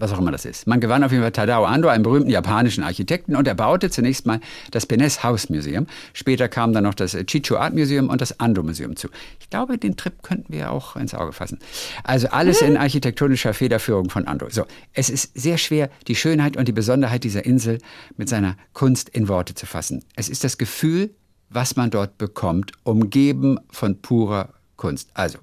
[0.00, 0.66] Was auch immer das ist.
[0.66, 4.26] Man gewann auf jeden Fall Tadao Ando, einen berühmten japanischen Architekten, und er baute zunächst
[4.26, 5.86] mal das Benes House Museum.
[6.12, 9.08] Später kam dann noch das Chicho Art Museum und das Ando Museum zu.
[9.40, 11.58] Ich glaube, den Trip könnten wir auch ins Auge fassen.
[12.04, 14.48] Also alles in architektonischer Federführung von Ando.
[14.50, 17.78] So, es ist sehr schwer, die Schönheit und die Besonderheit dieser Insel
[18.16, 20.04] mit seiner Kunst in Worte zu fassen.
[20.14, 21.10] Es ist das Gefühl,
[21.50, 25.10] was man dort bekommt, umgeben von purer Kunst.
[25.14, 25.38] Also,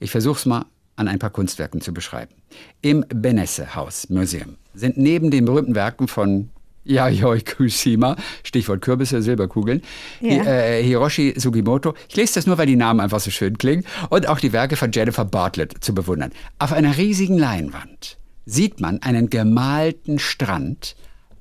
[0.00, 0.64] ich versuche es mal
[0.96, 2.34] an ein paar Kunstwerken zu beschreiben.
[2.82, 6.50] Im Benesse House Museum sind neben den berühmten Werken von
[6.84, 9.82] Yayoi Kushima, Stichwort Kürbisse, Silberkugeln,
[10.20, 10.44] Ja.
[10.44, 14.28] Äh, Hiroshi Sugimoto, ich lese das nur, weil die Namen einfach so schön klingen, und
[14.28, 16.32] auch die Werke von Jennifer Bartlett zu bewundern.
[16.58, 20.96] Auf einer riesigen Leinwand sieht man einen gemalten Strand,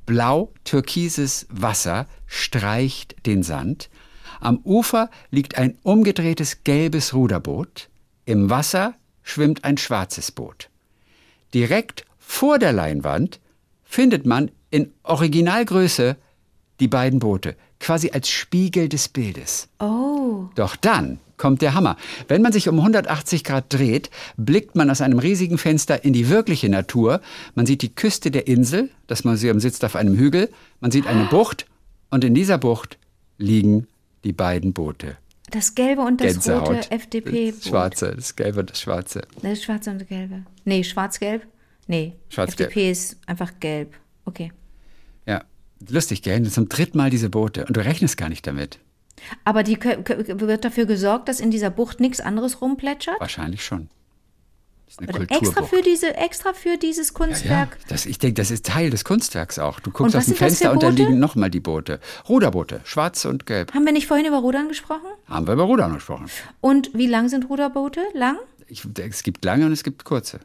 [0.07, 3.89] blau-türkises Wasser streicht den Sand,
[4.41, 7.89] am Ufer liegt ein umgedrehtes gelbes Ruderboot,
[8.25, 10.69] im Wasser schwimmt ein schwarzes Boot.
[11.53, 13.41] Direkt vor der Leinwand
[13.83, 16.15] findet man in Originalgröße
[16.79, 19.67] die beiden Boote, quasi als Spiegel des Bildes.
[19.79, 21.97] Oh, Doch dann kommt der Hammer.
[22.27, 26.29] Wenn man sich um 180 Grad dreht, blickt man aus einem riesigen Fenster in die
[26.29, 27.21] wirkliche Natur.
[27.55, 31.25] Man sieht die Küste der Insel, das Museum sitzt auf einem Hügel, man sieht eine
[31.25, 31.65] Bucht
[32.09, 32.97] und in dieser Bucht
[33.37, 33.87] liegen
[34.23, 35.17] die beiden Boote.
[35.55, 36.69] Das gelbe und das Gänsehaut.
[36.69, 37.51] rote FDP.
[37.51, 39.21] Das Schwarze, das Gelbe und das Schwarze.
[39.41, 40.43] Das schwarze und gelbe.
[40.65, 41.47] Nee, schwarz-gelb?
[41.87, 42.69] Nee, Schwarz-gelb.
[42.69, 43.95] FDP ist einfach gelb.
[44.25, 44.51] Okay.
[45.25, 45.43] Ja,
[45.89, 46.43] lustig, gell?
[46.49, 48.79] Zum dritten Mal diese Boote und du rechnest gar nicht damit.
[49.43, 53.19] Aber die wird dafür gesorgt, dass in dieser Bucht nichts anderes rumplätschert?
[53.19, 53.81] Wahrscheinlich schon.
[53.81, 54.74] Das ist eine Oder Kulturbucht.
[55.29, 57.77] Extra für diese, extra für dieses Ja, Kunstwerk?
[57.87, 59.79] das, ich denke, das ist Teil des Kunstwerks auch.
[59.79, 61.03] Du guckst aus dem Fenster und da Boote?
[61.03, 61.99] liegen nochmal die Boote.
[62.29, 63.73] Ruderboote, schwarz und gelb.
[63.73, 65.07] Haben wir nicht vorhin über Rudern gesprochen?
[65.27, 66.27] Haben wir über Rudern gesprochen.
[66.61, 68.01] Und wie lang sind Ruderboote?
[68.13, 68.37] Lang?
[68.67, 70.39] Ich, es gibt lange und es gibt kurze.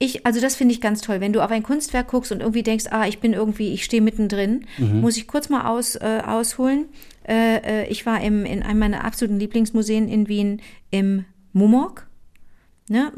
[0.00, 1.20] Ich, also das finde ich ganz toll.
[1.20, 4.00] Wenn du auf ein Kunstwerk guckst und irgendwie denkst, ah, ich bin irgendwie, ich stehe
[4.02, 5.00] mittendrin, Mhm.
[5.00, 6.86] muss ich kurz mal aus, äh, ausholen.
[7.26, 12.06] Äh, äh, ich war im, in einem meiner absoluten Lieblingsmuseen in Wien im Mumok.
[12.90, 13.12] Ne,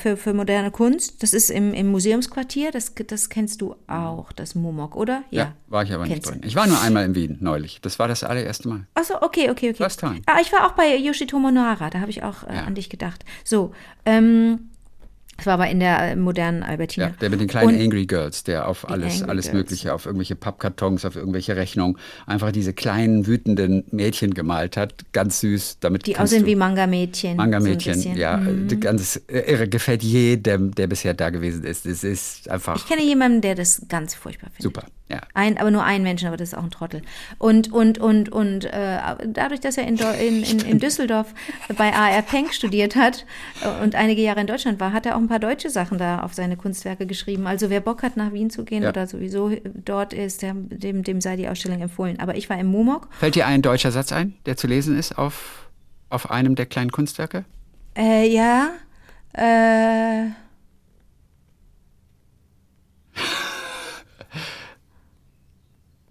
[0.00, 1.22] für, für moderne Kunst.
[1.22, 2.70] Das ist im, im Museumsquartier.
[2.70, 5.24] Das, das kennst du auch, das Mumok, oder?
[5.30, 6.40] Ja, war ich aber nicht drin.
[6.44, 7.80] Ich war nur einmal in Wien neulich.
[7.80, 8.86] Das war das allererste Mal.
[8.94, 9.74] Achso, okay, okay, okay.
[9.74, 10.20] First time.
[10.26, 12.64] Ah, ich war auch bei Yoshitomo Nohara, da habe ich auch äh, Ja.
[12.64, 13.24] an dich gedacht.
[13.42, 13.72] So,
[14.04, 14.68] ähm,
[15.36, 17.06] das war aber in der äh, modernen Albertina.
[17.08, 19.56] Ja, der mit den kleinen Und- Angry Girls, der auf alles, Angry alles Girls.
[19.56, 24.94] Mögliche, auf irgendwelche Pappkartons, auf irgendwelche Rechnungen, einfach diese kleinen, wütenden Mädchen gemalt hat.
[25.12, 25.78] Ganz süß.
[25.80, 27.36] Damit Die aussehen wie Manga-Mädchen.
[27.36, 28.80] Manga-Mädchen, so ja, Mhm.
[28.80, 31.86] ganz äh, irre, gefällt jedem, der bisher da gewesen ist.
[31.86, 34.62] Es ist einfach Ich kenne jemanden, der das ganz furchtbar findet.
[34.62, 34.84] super.
[35.08, 35.20] Ja.
[35.34, 37.02] Ein, aber nur einen Menschen, aber das ist auch ein Trottel.
[37.38, 41.32] Und, und, und, und äh, dadurch, dass er in, in, in, in Düsseldorf
[41.76, 43.24] bei AR Penck studiert hat
[43.62, 46.22] äh, und einige Jahre in Deutschland war, hat er auch ein paar deutsche Sachen da
[46.22, 47.46] auf seine Kunstwerke geschrieben.
[47.46, 48.88] Also wer Bock hat, nach Wien zu gehen Ja.
[48.88, 52.18] oder sowieso dort ist, der, dem, dem sei die Ausstellung empfohlen.
[52.18, 53.08] Aber ich war im Mumok.
[53.20, 55.68] Fällt dir ein deutscher Satz ein, der zu lesen ist auf,
[56.10, 57.44] auf einem der kleinen Kunstwerke?
[57.96, 58.70] Äh, ja.
[59.34, 60.30] Äh,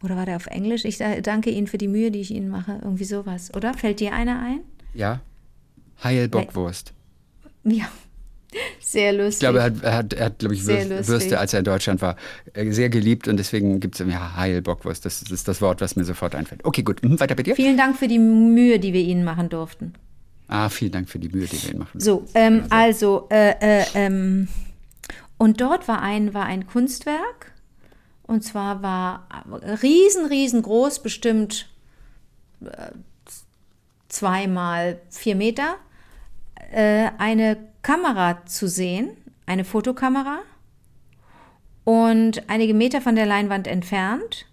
[0.03, 0.85] oder war der auf Englisch?
[0.85, 2.79] Ich da- danke Ihnen für die Mühe, die ich Ihnen mache.
[2.83, 3.73] Irgendwie sowas, oder?
[3.73, 4.61] Fällt dir einer ein?
[4.93, 5.21] Ja.
[6.03, 6.93] Heil Bockwurst.
[7.63, 7.85] Ja.
[8.79, 9.33] Sehr lustig.
[9.33, 11.07] Ich glaube, er hat, er hat, er hat glaube ich, Würst.
[11.09, 12.15] Würste, als er in Deutschland war,
[12.53, 15.05] äh, sehr geliebt und deswegen gibt es ja Heil Bockwurst.
[15.05, 16.63] Das, ist das Wort, was mir sofort einfällt.
[16.63, 17.03] Okay, gut.
[17.03, 17.55] Mhm, weiter bei dir.
[17.55, 19.93] Vielen Dank für die Mühe, die wir Ihnen machen durften.
[20.47, 21.99] Ah, vielen Dank für die Mühe, die wir Ihnen machen.
[21.99, 24.47] So, ähm, also, äh, äh, ähm,
[25.37, 27.51] und dort war ein, war ein Kunstwerk.
[28.27, 29.27] Und zwar war
[29.81, 31.69] riesen, riesengroß, bestimmt
[32.61, 32.91] äh,
[34.07, 35.75] zweimal vier Meter,
[36.71, 39.11] äh, eine Kamera zu sehen,
[39.45, 40.39] eine Fotokamera.
[41.83, 44.47] Und einige Meter von der Leinwand entfernt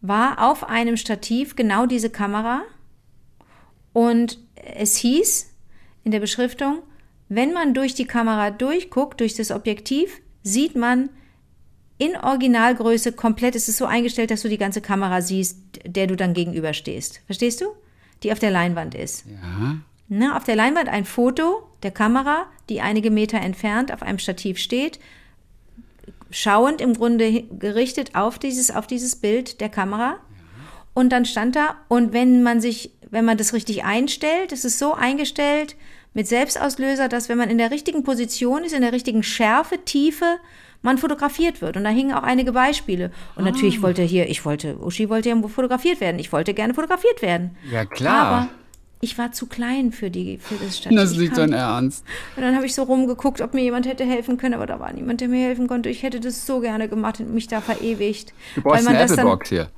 [0.00, 2.62] war auf einem Stativ genau diese Kamera.
[3.92, 5.52] Und es hieß
[6.04, 6.82] in der Beschriftung,
[7.28, 11.10] wenn man durch die Kamera durchguckt, durch das Objektiv, sieht man
[11.98, 16.16] in Originalgröße komplett, es ist so eingestellt, dass du die ganze Kamera siehst, der du
[16.16, 17.20] dann gegenüberstehst.
[17.26, 17.66] Verstehst du?
[18.22, 19.24] Die auf der Leinwand ist.
[19.26, 19.76] Ja.
[20.08, 24.58] Ne, auf der Leinwand ein Foto der Kamera, die einige Meter entfernt auf einem Stativ
[24.58, 24.98] steht,
[26.30, 30.18] schauend im Grunde gerichtet auf dieses, auf dieses Bild der Kamera.
[30.94, 34.78] Und dann stand da, und wenn man sich, wenn man das richtig einstellt, es ist
[34.78, 35.76] so eingestellt
[36.14, 40.38] mit Selbstauslöser, dass wenn man in der richtigen Position ist, in der richtigen Schärfe, Tiefe,
[40.82, 41.76] man fotografiert wird.
[41.76, 43.10] Und da hingen auch einige Beispiele.
[43.36, 46.18] Und natürlich wollte hier, ich wollte, Uschi wollte ja fotografiert werden.
[46.18, 47.56] Ich wollte gerne fotografiert werden.
[47.70, 48.24] Ja, klar.
[48.26, 48.48] Aber
[49.00, 50.98] ich war zu klein für, die, für das Stativ.
[50.98, 52.04] Das kam- dein Ernst.
[52.36, 54.92] und dann habe ich so rumgeguckt, ob mir jemand hätte helfen können, aber da war
[54.92, 55.88] niemand, der mir helfen konnte.
[55.88, 58.32] Ich hätte das so gerne gemacht und mich da verewigt.
[58.56, 59.70] Du brauchst man eine das dann- Applebox hier.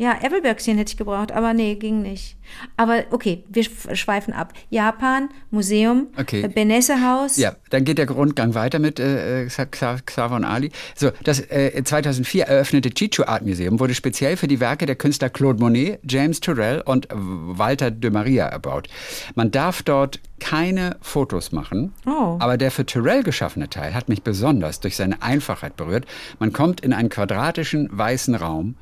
[0.00, 2.36] Ja, Applebirkschen hätte ich gebraucht, aber nee, ging nicht.
[2.76, 4.52] Aber okay, wir sch- schweifen ab.
[4.70, 6.42] Japan, Museum, Okay.
[6.42, 7.36] äh, Benesse-Haus.
[7.36, 10.70] Ja, dann geht der Rundgang weiter mit äh, Xa- Xa- Xaver und Ali.
[10.94, 15.30] So, das äh, 2004 eröffnete Chichu Art Museum wurde speziell für die Werke der Künstler
[15.30, 18.86] Claude Monet, James Turrell und Walter de Maria erbaut.
[19.34, 22.36] Man darf dort keine Fotos machen, Oh.
[22.38, 26.06] aber der für Turrell geschaffene Teil hat mich besonders durch seine Einfachheit berührt.
[26.38, 28.76] Man kommt in einen quadratischen weißen Raum.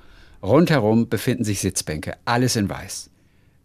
[0.46, 3.10] Rundherum befinden sich Sitzbänke, alles in weiß.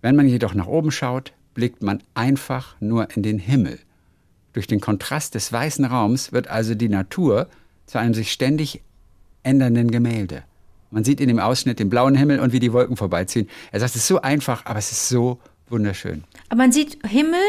[0.02, 3.78] Wenn man jedoch nach oben schaut, blickt man einfach nur in den Himmel.
[4.54, 7.48] Durch den Kontrast des weißen Raums wird also die Natur
[7.86, 8.82] zu einem sich ständig
[9.44, 10.42] ändernden Gemälde.
[10.90, 13.48] Man sieht in dem Ausschnitt den blauen Himmel und wie die Wolken vorbeiziehen.
[13.72, 15.40] Er sagt, es ist so einfach, aber es ist so
[15.70, 16.24] wunderschön.
[16.50, 17.40] Aber man sieht Himmel,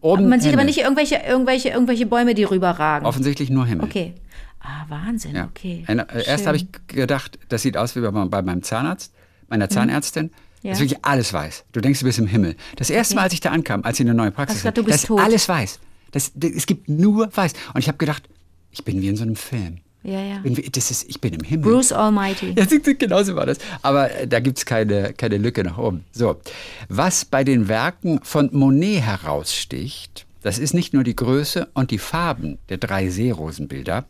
[0.00, 0.64] Oben man sieht aber Himmel.
[0.66, 3.06] nicht irgendwelche, irgendwelche, irgendwelche Bäume, die rüberragen.
[3.06, 3.84] Offensichtlich nur Himmel.
[3.84, 4.14] Okay.
[4.60, 5.46] Ah, Wahnsinn, Ja.
[5.46, 5.84] okay.
[5.86, 9.12] Ein, äh, erst habe ich gedacht, das sieht aus wie bei, bei meinem Zahnarzt,
[9.48, 10.26] meiner Zahnärztin.
[10.26, 10.30] Mhm.
[10.62, 10.70] Ja.
[10.70, 11.64] Das ist wirklich alles weiß.
[11.72, 12.54] Du denkst, du bist im Himmel.
[12.76, 15.48] Das erste Mal, als ich da ankam, als sie eine neue Praxis bist das alles
[15.48, 15.80] weiß.
[16.10, 17.54] Das, das, es gibt nur weiß.
[17.72, 18.28] Und ich habe gedacht,
[18.70, 19.78] ich bin wie in so einem Film.
[20.02, 20.36] Ja, ja.
[20.36, 21.72] Ich bin, wie, das ist, ich bin im Himmel.
[21.72, 22.54] Bruce Almighty.
[22.56, 23.58] Ja, genauso war das.
[23.82, 26.04] Aber äh, da gibt es keine, keine Lücke nach oben.
[26.12, 26.40] So,
[26.88, 31.98] was bei den Werken von Monet heraussticht, das ist nicht nur die Größe und die
[31.98, 34.06] Farben der drei Seerosenbilder.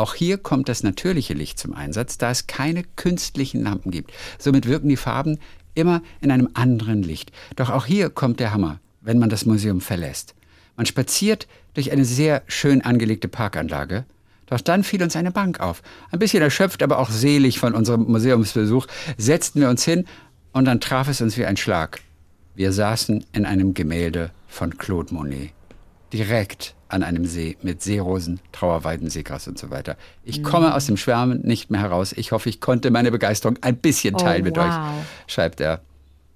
[0.00, 4.12] Auch hier kommt das natürliche Licht zum Einsatz, da es keine künstlichen Lampen gibt.
[4.38, 5.38] Somit wirken die Farben
[5.74, 7.32] immer in einem anderen Licht.
[7.56, 10.34] Doch auch hier kommt der Hammer, wenn man das Museum verlässt.
[10.74, 14.06] Man spaziert durch eine sehr schön angelegte Parkanlage.
[14.46, 15.82] Doch dann fiel uns eine Bank auf.
[16.10, 18.86] Ein bisschen erschöpft, aber auch selig von unserem Museumsbesuch,
[19.18, 20.06] setzten wir uns hin
[20.52, 22.00] und dann traf es uns wie ein Schlag.
[22.54, 25.50] Wir saßen in einem Gemälde von Claude Monet.
[26.10, 29.96] Direkt an einem See mit Seerosen, Trauerweiden, Seegras und so weiter.
[30.24, 32.12] Ich komme aus dem Schwärmen nicht mehr heraus.
[32.12, 35.04] Ich hoffe, ich konnte meine Begeisterung ein bisschen teilen mit euch, Oh, wow.
[35.26, 35.80] schreibt er.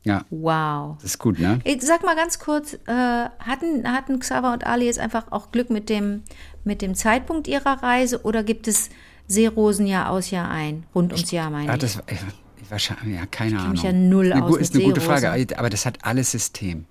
[0.05, 0.97] Ja, Wow.
[0.97, 1.61] das ist gut, ne?
[1.65, 5.71] Ey, Sag mal ganz kurz, äh, hatten, hatten Xaver und Ali jetzt einfach auch Glück
[5.71, 6.23] mit dem,
[6.63, 8.91] mit dem Zeitpunkt ihrer Reise oder gibt es
[9.27, 10.85] Seerosen Jahr aus, Jahr ein?
[10.95, 11.81] Rund ums Jahr, meine Ja, ich.
[11.81, 12.17] das, äh,
[12.69, 13.73] wahrscheinlich, ja, keine Ahnung.
[13.73, 15.01] mich ja null Eine aus mit ist eine gute.
[15.01, 16.85] Frage, aber das hat alles System.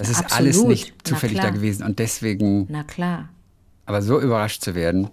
[0.00, 0.38] Das ist Absolut.
[0.54, 3.28] alles nicht zufällig da gewesen und deswegen, Na klar,
[3.86, 5.08] aber so überrascht zu werden,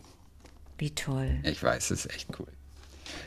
[0.78, 1.30] wie toll.
[1.44, 2.48] ich weiß, das ist echt cool.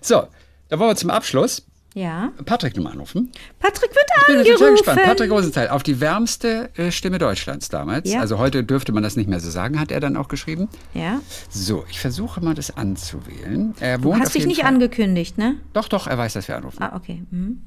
[0.01, 0.27] So,
[0.69, 2.33] da wollen wir zum Abschluss Ja.
[2.47, 3.31] Patrick nochmal anrufen.
[3.59, 4.59] Patrick wird Ich bin angerufen.
[4.59, 5.03] total gespannt.
[5.05, 8.09] Patrick Rosenthal auf die wärmste äh, Stimme Deutschlands damals.
[8.11, 8.21] Ja.
[8.21, 10.69] Also heute dürfte man das nicht mehr so sagen, hat er dann auch geschrieben.
[10.95, 11.21] Ja.
[11.51, 13.75] So, ich versuche mal das anzuwählen.
[13.81, 15.57] Er Du wohnt auf hast dich nicht Fall- angekündigt, ne?
[15.73, 16.83] Doch, doch, er weiß, dass wir anrufen.
[16.83, 17.25] Ah, okay.
[17.31, 17.63] Mhm.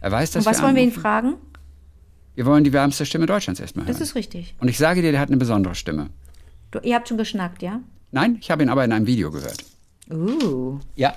[0.00, 1.34] Er weiß, dass Und was wir wollen wir ihn fragen?
[2.38, 3.92] Wir wollen die wärmste Stimme Deutschlands erstmal hören.
[3.92, 4.54] Das ist richtig.
[4.60, 6.10] Und ich sage dir, der hat eine besondere Stimme.
[6.70, 7.80] Du, ihr habt schon geschnackt, ja?
[8.12, 9.64] Nein, ich habe ihn aber in einem Video gehört.
[10.08, 10.78] Uh.
[10.94, 11.16] Ja.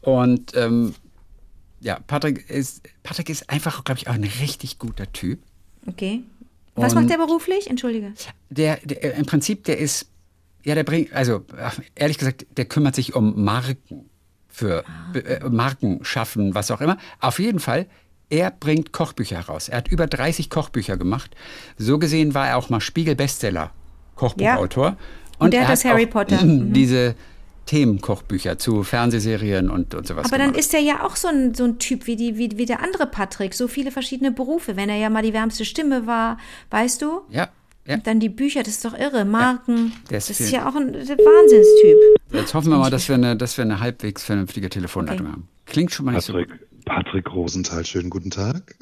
[0.00, 0.94] Und ähm,
[1.80, 5.40] ja, Patrick ist, Patrick ist einfach, glaube ich, auch ein richtig guter Typ.
[5.88, 6.22] Okay.
[6.76, 7.68] Was Und- macht der beruflich?
[7.68, 8.12] Entschuldige.
[8.50, 10.06] Der, der im Prinzip, der ist,
[10.62, 11.44] ja, der bringt, also
[11.96, 14.08] ehrlich gesagt, der kümmert sich um Marken
[14.46, 16.96] für äh, Marken schaffen, was auch immer.
[17.18, 17.86] Auf jeden Fall,
[18.30, 19.68] er bringt Kochbücher heraus.
[19.68, 21.34] Er hat über 30 Kochbücher gemacht.
[21.76, 23.70] So gesehen war er auch mal Spiegel-Bestseller
[24.14, 24.96] Kochbuchautor.
[25.38, 26.42] Und der er hat das Harry auch Potter.
[26.44, 26.72] Mhm.
[26.72, 27.14] Diese
[27.66, 30.60] Themenkochbücher zu Fernsehserien und, und sowas Aber dann gemacht.
[30.60, 33.06] ist er ja auch so ein, so ein Typ wie, die, wie, wie der andere
[33.06, 33.54] Patrick.
[33.54, 34.76] So viele verschiedene Berufe.
[34.76, 36.38] Wenn er ja mal die wärmste Stimme war,
[36.70, 37.20] weißt du?
[37.30, 37.48] ja,
[37.86, 37.94] ja.
[37.94, 39.24] Und dann die Bücher, das ist doch irre.
[39.24, 39.92] Marken.
[40.10, 41.96] ist das ist ja auch ein Wahnsinnstyp.
[42.32, 45.32] Jetzt hoffen wir mal, dass wir eine, dass wir eine halbwegs vernünftige Telefonleitung Okay.
[45.32, 45.48] haben.
[45.66, 46.46] Klingt schon mal nicht so gut.
[46.94, 48.74] Patrick, Rosenthal, schönen guten Tag.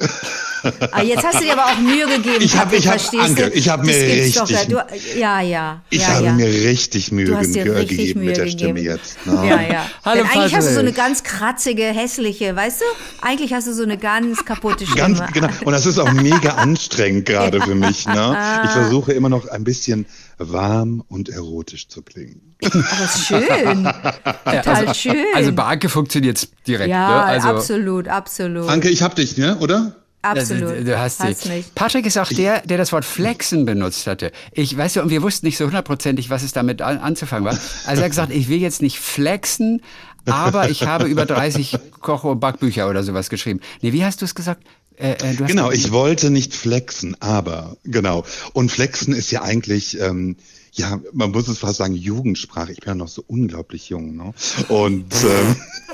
[0.92, 2.38] Ah, jetzt hast du dir aber auch Mühe gegeben.
[2.40, 5.82] Ich hab- Patrick, ich hab- Anke, ich hab mir doch richtig- gar- Du, ja, ja.
[5.90, 6.32] Ich ja, habe ja.
[6.32, 8.58] mir richtig Mühe Du hast dir ge richtig gegeben Mühe mit der gegeben.
[8.76, 9.26] Stimme jetzt.
[9.26, 9.34] ne?
[9.46, 9.86] Ja, ja.
[10.06, 12.84] Hallo, Denn eigentlich hast du so eine ganz kratzige, hässliche, weißt du?
[13.20, 15.00] Eigentlich hast du so eine ganz kaputte Stimme.
[15.14, 15.48] Ganz genau.
[15.66, 18.06] Und das ist auch mega anstrengend gerade für mich.
[18.06, 18.36] Ne?
[18.64, 20.06] Ich versuche immer noch ein bisschen
[20.38, 22.54] warm und erotisch zu klingen.
[22.62, 23.84] Aber ist schön.
[24.44, 25.24] Total schön.
[25.34, 26.90] Also bei Anke funktioniert es direkt.
[26.90, 27.24] ja, ne?
[27.24, 28.68] also, absolut, absolut.
[28.68, 29.56] Anke, ich hab dich, ne?
[29.58, 29.96] oder?
[30.22, 30.70] absolut.
[30.70, 31.74] Also, du hast mich.
[31.74, 34.32] Patrick ist auch der, der das Wort flexen benutzt hatte.
[34.52, 37.58] Ich weiß ja, und wir wussten nicht so hundertprozentig, was es damit an, anzufangen war.
[37.86, 39.82] Also er hat gesagt, ich will jetzt nicht flexen,
[40.26, 43.60] aber ich habe über 30 Koch- und Backbücher oder sowas geschrieben.
[43.82, 44.62] Nee, wie hast du es gesagt?
[44.98, 48.24] Äh, äh, du hast Genau, ich wollte nicht flexen, aber genau.
[48.52, 50.36] Und flexen ist ja eigentlich, ähm,
[50.72, 52.72] ja, man muss es fast sagen, Jugendsprache.
[52.72, 54.16] Ich bin ja noch so unglaublich jung.
[54.16, 54.32] Ne?
[54.68, 55.12] Und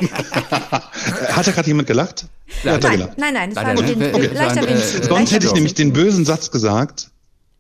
[0.01, 2.27] ähm, hat da gerade jemand gelacht?
[2.63, 3.19] Ja, hat er Nein, gelacht.
[3.19, 3.89] nein, nein, das war nicht.
[3.99, 4.31] Wind, Okay.
[4.35, 5.05] leichter Windzug.
[5.05, 7.11] sonst hätte ich nämlich den bösen Satz gesagt.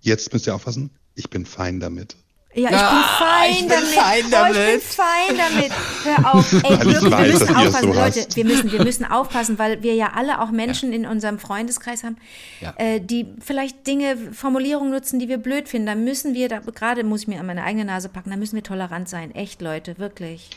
[0.00, 0.90] Jetzt müsst ihr aufpassen.
[1.14, 2.16] Ich bin fein damit.
[2.56, 3.92] Ja, ich Ah, ich bin bin fein damit.
[3.92, 4.72] fein Oh, ich damit.
[4.72, 5.72] bin fein damit.
[6.04, 6.52] Hör auf.
[6.52, 8.26] Ey, ich wirklich, wir weiß, müssen aufpassen, so Leute.
[8.34, 12.16] Wir müssen, wir müssen aufpassen, weil wir ja alle auch Menschen in unserem Freundeskreis haben,
[12.60, 12.74] Ja.
[12.78, 15.86] äh, die vielleicht Dinge, Formulierungen nutzen, die wir blöd finden.
[15.86, 18.54] Da müssen wir, da, gerade muss ich mir an meine eigene Nase packen, da müssen
[18.54, 19.34] wir tolerant sein.
[19.34, 20.48] Echt, Leute, wirklich.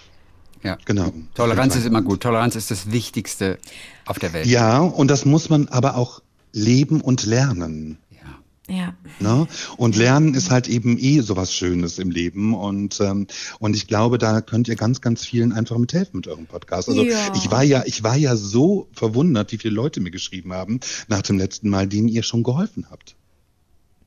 [0.63, 0.77] ja.
[0.85, 1.11] Genau.
[1.33, 2.21] Toleranz ist immer gut.
[2.21, 3.57] Toleranz ist das Wichtigste
[4.05, 4.45] auf der Welt.
[4.45, 6.21] Ja, und das muss man aber auch
[6.53, 7.97] leben und lernen.
[8.69, 8.93] Ja.
[9.19, 9.47] Ne?
[9.77, 12.53] Und Lernen ist halt eben eh sowas Schönes im Leben.
[12.53, 13.27] Und, ähm,
[13.59, 16.89] und ich glaube, da könnt ihr ganz, ganz vielen einfach mithelfen mit eurem Podcast.
[16.89, 17.33] Also Ja.
[17.33, 21.21] ich war ja, ich war ja so verwundert, wie viele Leute mir geschrieben haben nach
[21.21, 23.15] dem letzten Mal, denen ihr schon geholfen habt.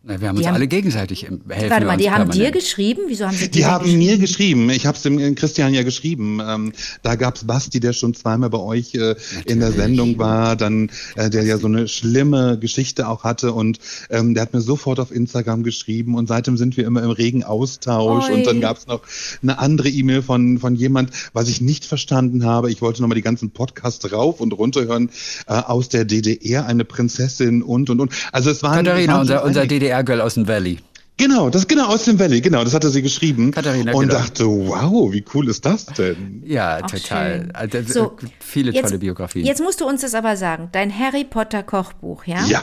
[0.03, 1.69] Na, Wir haben uns Die haben- alle gegenseitig im- helfen.
[1.71, 3.03] Warte mal, uns die haben dir geschrieben?
[3.09, 3.99] Wieso haben sie Die haben geschrieben?
[3.99, 6.41] mir geschrieben, ich habe es dem äh, Christian ja geschrieben.
[6.43, 10.91] Ähm, da gab's Basti, der schon zweimal bei euch äh, in der Sendung war, dann
[11.17, 15.01] äh, der ja so eine schlimme Geschichte auch hatte und ähm, der hat mir sofort
[15.01, 18.35] auf Instagram geschrieben und seitdem sind wir immer im regen Austausch Oi.
[18.37, 19.03] und dann gab's noch
[19.43, 22.71] eine andere E-Mail von von jemand, was ich nicht verstanden habe.
[22.71, 25.11] Ich wollte nochmal die ganzen Podcasts rauf und runter hören
[25.47, 28.13] äh, aus der DDR, eine Prinzessin und und und.
[28.33, 30.79] Also es waren Katharina, unser, unser einige- DDR-Girl aus dem Valley.
[31.17, 34.21] Genau, das genau aus dem Valley, genau, das hatte sie geschrieben Katharina, und genau.
[34.21, 36.43] dachte, wow, wie cool ist das denn?
[36.47, 37.51] Ja, Ach, total.
[37.53, 39.45] Also, So, viele jetzt- tolle Biografien.
[39.45, 40.71] Jetzt musst du uns das aber sagen.
[40.73, 42.43] Dein Harry Potter Kochbuch, ja?
[42.47, 42.63] Ja,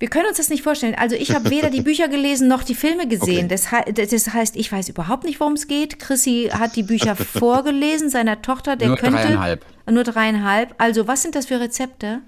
[0.00, 0.96] Wir können uns das nicht vorstellen.
[0.96, 3.46] Also ich habe weder die Bücher gelesen noch die Filme gesehen.
[3.50, 3.92] Okay.
[3.94, 6.00] Das, das heißt, ich weiß überhaupt nicht, worum es geht.
[6.00, 9.64] Chrissy hat die Bücher vorgelesen, seiner Tochter, der Nur könnte dreieinhalb.
[9.88, 10.74] nur dreieinhalb.
[10.78, 12.18] Also was sind das für Rezepte?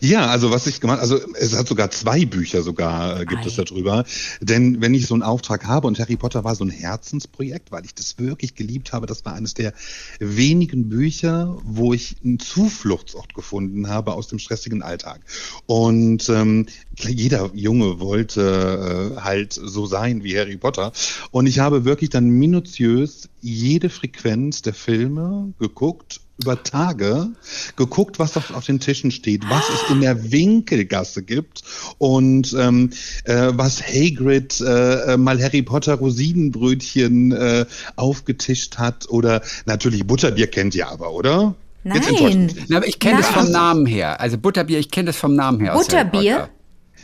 [0.00, 3.46] Ja, also was ich gemacht, also es hat sogar zwei Bücher sogar äh, gibt Ei.
[3.46, 4.04] es darüber.
[4.40, 7.84] Denn wenn ich so einen Auftrag habe und Harry Potter war so ein Herzensprojekt, weil
[7.84, 9.72] ich das wirklich geliebt habe, das war eines der
[10.18, 15.20] wenigen Bücher, wo ich einen Zufluchtsort gefunden habe aus dem stressigen Alltag.
[15.66, 16.66] Und ähm,
[16.98, 20.92] jeder Junge wollte äh, halt so sein wie Harry Potter.
[21.30, 27.28] Und ich habe wirklich dann minutiös jede Frequenz der Filme geguckt über Tage
[27.76, 31.62] geguckt, was auf, auf den Tischen steht, was es in der Winkelgasse gibt
[31.98, 32.90] und ähm,
[33.24, 40.46] äh, was Hagrid äh, äh, mal Harry Potter Rosinenbrötchen äh, aufgetischt hat oder natürlich Butterbier
[40.48, 41.54] kennt ihr aber, oder?
[41.84, 42.52] Nein.
[42.68, 44.20] Na, aber ich kenne das vom Namen her.
[44.20, 45.74] Also Butterbier, ich kenne das vom Namen her.
[45.74, 46.48] aus Harry Butterbier?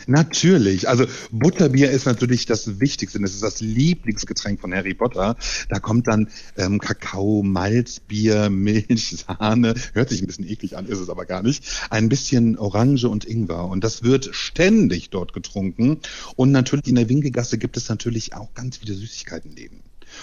[0.07, 0.89] Natürlich.
[0.89, 3.21] Also Butterbier ist natürlich das Wichtigste.
[3.21, 5.37] Das ist das Lieblingsgetränk von Harry Potter.
[5.69, 9.75] Da kommt dann ähm, Kakao, Malzbier, Milch, Sahne.
[9.93, 11.65] Hört sich ein bisschen eklig an, ist es aber gar nicht.
[11.91, 13.67] Ein bisschen Orange und Ingwer.
[13.67, 16.01] Und das wird ständig dort getrunken.
[16.37, 19.83] Und natürlich in der Winkelgasse gibt es natürlich auch ganz viele Süßigkeitenläden.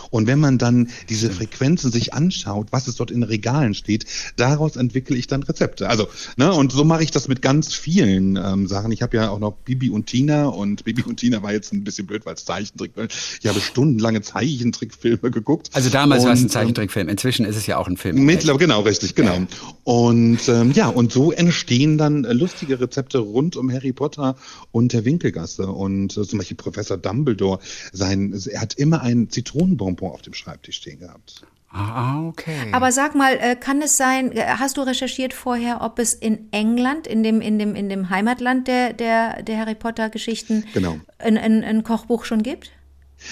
[0.10, 4.76] Und wenn man dann diese Frequenzen sich anschaut, was es dort in Regalen steht, daraus
[4.76, 5.90] entwickle ich dann Rezepte.
[5.90, 8.92] Also, ne, und so mache ich das mit ganz vielen ähm, Sachen.
[8.92, 11.84] Ich habe ja auch noch Bibi und Tina und Bibi und Tina war jetzt ein
[11.84, 13.08] bisschen blöd, weil es Zeichentrick war.
[13.42, 15.70] Ich habe stundenlange Zeichentrickfilme geguckt.
[15.74, 17.10] Also damals war es ein ähm, Zeichentrickfilm.
[17.10, 18.24] Inzwischen ist es ja auch ein Film.
[18.26, 19.38] Mittlerweile, genau, richtig, genau.
[19.84, 24.36] Und ähm, ja, und so entstehen dann äh, lustige Rezepte rund um Harry Potter
[24.72, 25.68] und der Winkelgasse.
[25.68, 27.60] Und äh, zum Beispiel Professor Dumbledore,
[27.92, 29.30] sein, er hat immer ein
[29.80, 31.46] Zitronenbonbon auf dem Schreibtisch stehen gehabt.
[31.72, 32.70] Ah, okay.
[32.72, 36.52] Aber sag mal, äh, kann es sein, äh, hast du recherchiert vorher, ob es in
[36.52, 41.00] England, in dem, in dem, in dem Heimatland der, der, der Harry Potter Geschichten, Genau.
[41.20, 42.72] ein, ein, ein Kochbuch schon gibt?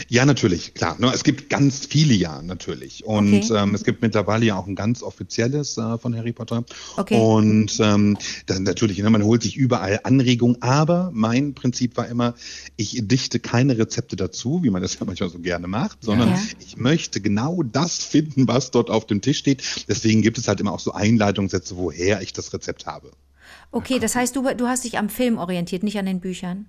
[0.10, 0.95] Ja, natürlich, klar.
[1.00, 3.06] Ne, es gibt ganz viele ja, natürlich.
[3.06, 3.54] Und Okay.
[3.56, 6.65] ähm, es gibt mittlerweile ja auch ein ganz offizielles äh, von Harry Potter.
[6.97, 7.19] Okay.
[7.19, 12.36] Und ähm, dann natürlich, ne, man holt sich überall Anregungen, aber mein Prinzip war immer,
[12.76, 16.39] ich dichte keine Rezepte dazu, wie man das ja manchmal so gerne macht, sondern Ja.
[16.60, 19.63] ich möchte genau das finden, was dort auf dem Tisch steht.
[19.88, 23.12] Deswegen gibt es halt immer auch so Einleitungssätze, woher ich das Rezept habe.
[23.71, 26.65] Okay, das heißt, du, du hast dich am Film orientiert, nicht an den Büchern.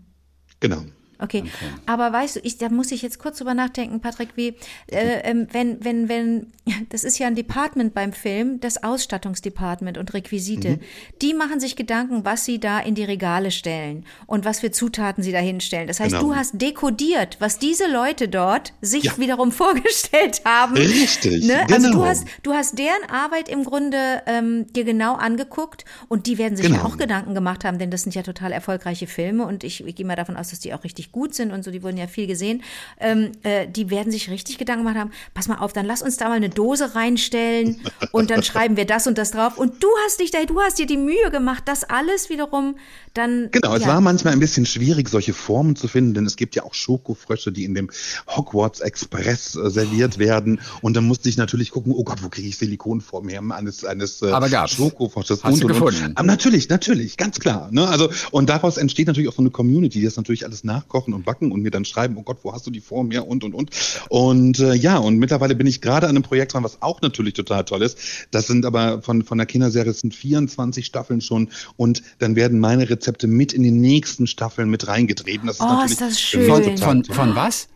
[0.61, 0.83] Genau.
[1.21, 1.45] Okay.
[1.87, 4.55] aber weißt du, ich, da muss ich jetzt kurz drüber nachdenken, Patrick, wie,
[4.91, 6.53] äh, ähm, wenn, wenn, wenn,
[6.91, 10.71] das ist ja ein Department beim Film, das Ausstattungsdepartment und Requisite.
[10.77, 10.81] Mhm.
[11.23, 15.23] Die machen sich Gedanken, was sie da in die Regale stellen und was für Zutaten
[15.25, 15.87] sie da hinstellen.
[15.89, 16.29] Das heißt, Genau.
[16.29, 19.19] du hast dekodiert, was diese Leute dort sich Ja.
[19.19, 19.51] wiederum
[19.93, 20.77] vorgestellt haben.
[20.77, 21.67] Richtig, Ne?
[21.73, 22.05] Also du genau.
[22.07, 26.67] hast, du hast deren Arbeit im Grunde ähm, dir genau angeguckt und die werden sich
[26.69, 26.85] ja Genau.
[26.89, 30.07] auch Gedanken gemacht haben, denn das sind ja total erfolgreiche Filme und ich, ich gehe
[30.07, 32.27] mal davon aus, dass die auch richtig gut sind und so, die wurden ja viel
[32.27, 32.63] gesehen.
[33.01, 36.17] Ähm, äh, die werden sich richtig Gedanken gemacht haben, pass mal auf, dann lass uns
[36.17, 37.81] da mal eine Dose reinstellen
[38.13, 40.79] und dann schreiben wir das und das drauf und du hast dich da, du hast
[40.79, 42.77] dir die Mühe gemacht, das alles wiederum
[43.15, 43.51] dann.
[43.51, 43.89] Genau, es ja.
[43.89, 47.53] war manchmal ein bisschen schwierig, solche Formen zu finden, denn es gibt ja auch Schokofrösche,
[47.53, 47.91] die in dem
[48.27, 50.61] Hogwarts Express äh, serviert werden.
[50.81, 54.23] Und dann musste ich natürlich gucken, oh Gott, wo kriege ich Silikonformen her eines, eines
[54.23, 54.73] äh, Aber gab's.
[54.73, 55.43] Schokofrosches.
[55.43, 56.07] Hast du gefunden?
[56.07, 56.19] Und.
[56.19, 57.69] Aber natürlich, natürlich, ganz klar.
[57.71, 57.87] Ne?
[57.89, 60.65] Also, und daraus entsteht natürlich auch so eine Community, die das natürlich alles
[60.99, 63.27] nachkochen und backen und mir dann schreiben, oh Gott, wo hast du die Form her
[63.27, 63.71] und, und, und.
[64.09, 67.35] Und äh, ja, und mittlerweile bin ich gerade an einem Projekt dran, was auch natürlich
[67.35, 67.99] total toll ist.
[68.31, 72.89] Das sind aber von, von der Kinderserie, sind 24 Staffeln schon und dann werden meine
[72.89, 75.47] Rezepte mit in die nächsten Staffeln mit reingetreten.
[75.47, 76.47] Das ist Oh, natürlich ist das schön.
[76.47, 77.15] von, total von, toll.
[77.17, 77.69] von was?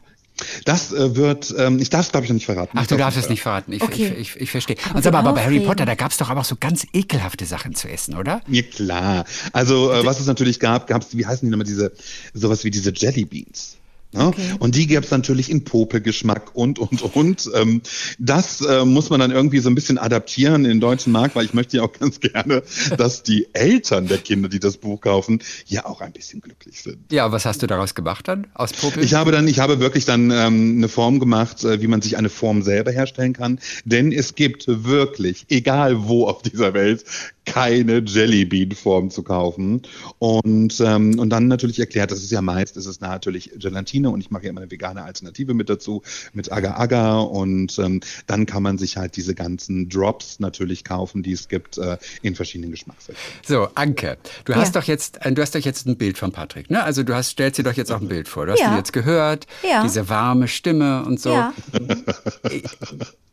[0.65, 2.77] Das äh, wird, ähm, ich darf es glaube ich noch nicht verraten.
[2.77, 3.73] Ach, du darf's darfst es nicht verraten.
[3.73, 4.13] Ich, Okay.
[4.17, 4.77] ich, ich, ich verstehe.
[4.85, 5.61] Aber Und sag mal, aber bei Harry.
[5.61, 8.41] Potter, da gab es doch aber auch so ganz ekelhafte Sachen zu essen, oder?
[8.47, 9.25] Mir klar.
[9.53, 11.93] Also äh, was es natürlich gab, gab es, wie heißen die nochmal, diese,
[12.35, 13.77] sowas wie diese Jelly Beans.
[14.13, 14.33] Ne?
[14.59, 17.51] Und die gäbe es natürlich in Popelgeschmack und, und, und.
[17.55, 17.81] Ähm,
[18.19, 21.45] das äh, muss man dann irgendwie so ein bisschen adaptieren in den deutschen Markt, weil
[21.45, 22.63] ich möchte ja auch ganz gerne,
[22.97, 27.11] dass die Eltern der Kinder, die das Buch kaufen, ja auch ein bisschen glücklich sind.
[27.11, 28.49] Ja, was hast du daraus gemacht dann?
[28.55, 29.03] Aus Popel?
[29.03, 32.17] Ich habe dann, ich habe wirklich dann ähm, eine Form gemacht, äh, wie man sich
[32.17, 33.61] eine Form selber herstellen kann.
[33.85, 37.05] Denn es gibt wirklich, egal wo auf dieser Welt,
[37.45, 39.83] keine Jellybean-Form zu kaufen.
[40.19, 44.21] Und, ähm, und dann natürlich erklärt, das ist ja meist, das ist natürlich Gelatine und
[44.21, 46.03] ich mache ja immer eine vegane Alternative mit dazu,
[46.33, 51.33] mit Agar-Agar und ähm, dann kann man sich halt diese ganzen Drops natürlich kaufen, die
[51.33, 53.39] es gibt äh, in verschiedenen Geschmacksrichtungen.
[53.45, 54.81] So, Anke, du hast Ja.
[54.81, 56.83] doch jetzt, äh, du hast doch jetzt ein Bild von Patrick, ne?
[56.85, 58.47] Also du hast, stellst dir doch jetzt auch ein Bild vor.
[58.47, 58.71] Du hast Ja.
[58.73, 59.83] ihn jetzt gehört, Ja.
[59.83, 61.31] diese warme Stimme und so.
[61.33, 61.53] Ja.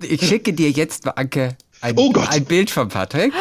[0.02, 2.28] Ich schicke dir jetzt, Anke, ein, Oh Gott.
[2.30, 3.32] ein Bild von Patrick.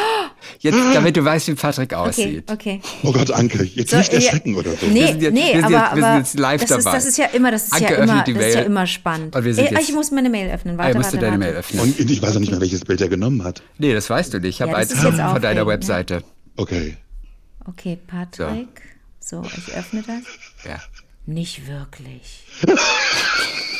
[0.59, 2.51] Jetzt, damit du weißt, wie Patrick Okay, aussieht.
[2.51, 2.81] okay.
[3.03, 4.85] Oh Gott, Anke, jetzt So, nicht ja, erschrecken oder so.
[4.87, 6.97] Nee, sind jetzt- nee, wir sind aber, jetzt- wir sind jetzt live das, ist, dabei.
[6.97, 8.87] das ist ja immer, das ist Anke ja immer, öffnet die das ist ja immer
[8.87, 9.35] spannend.
[9.35, 10.75] Und wir sind Ey, jetzt- ich muss meine Mail öffnen.
[10.75, 11.51] Ah, Warte, musst du warte, deine warte.
[11.51, 11.81] Mail öffnen.
[11.81, 13.61] Und ich weiß auch nicht mehr, welches Bild er genommen hat.
[13.77, 14.55] Nee, das weißt du nicht.
[14.55, 16.23] Ich habe Ja, eins ist von deiner aufregend, Webseite.
[16.55, 16.97] Okay.
[17.67, 18.67] Okay, Patrick.
[19.19, 20.23] So, ich öffne das.
[20.65, 20.79] Ja.
[21.25, 22.43] Nicht wirklich.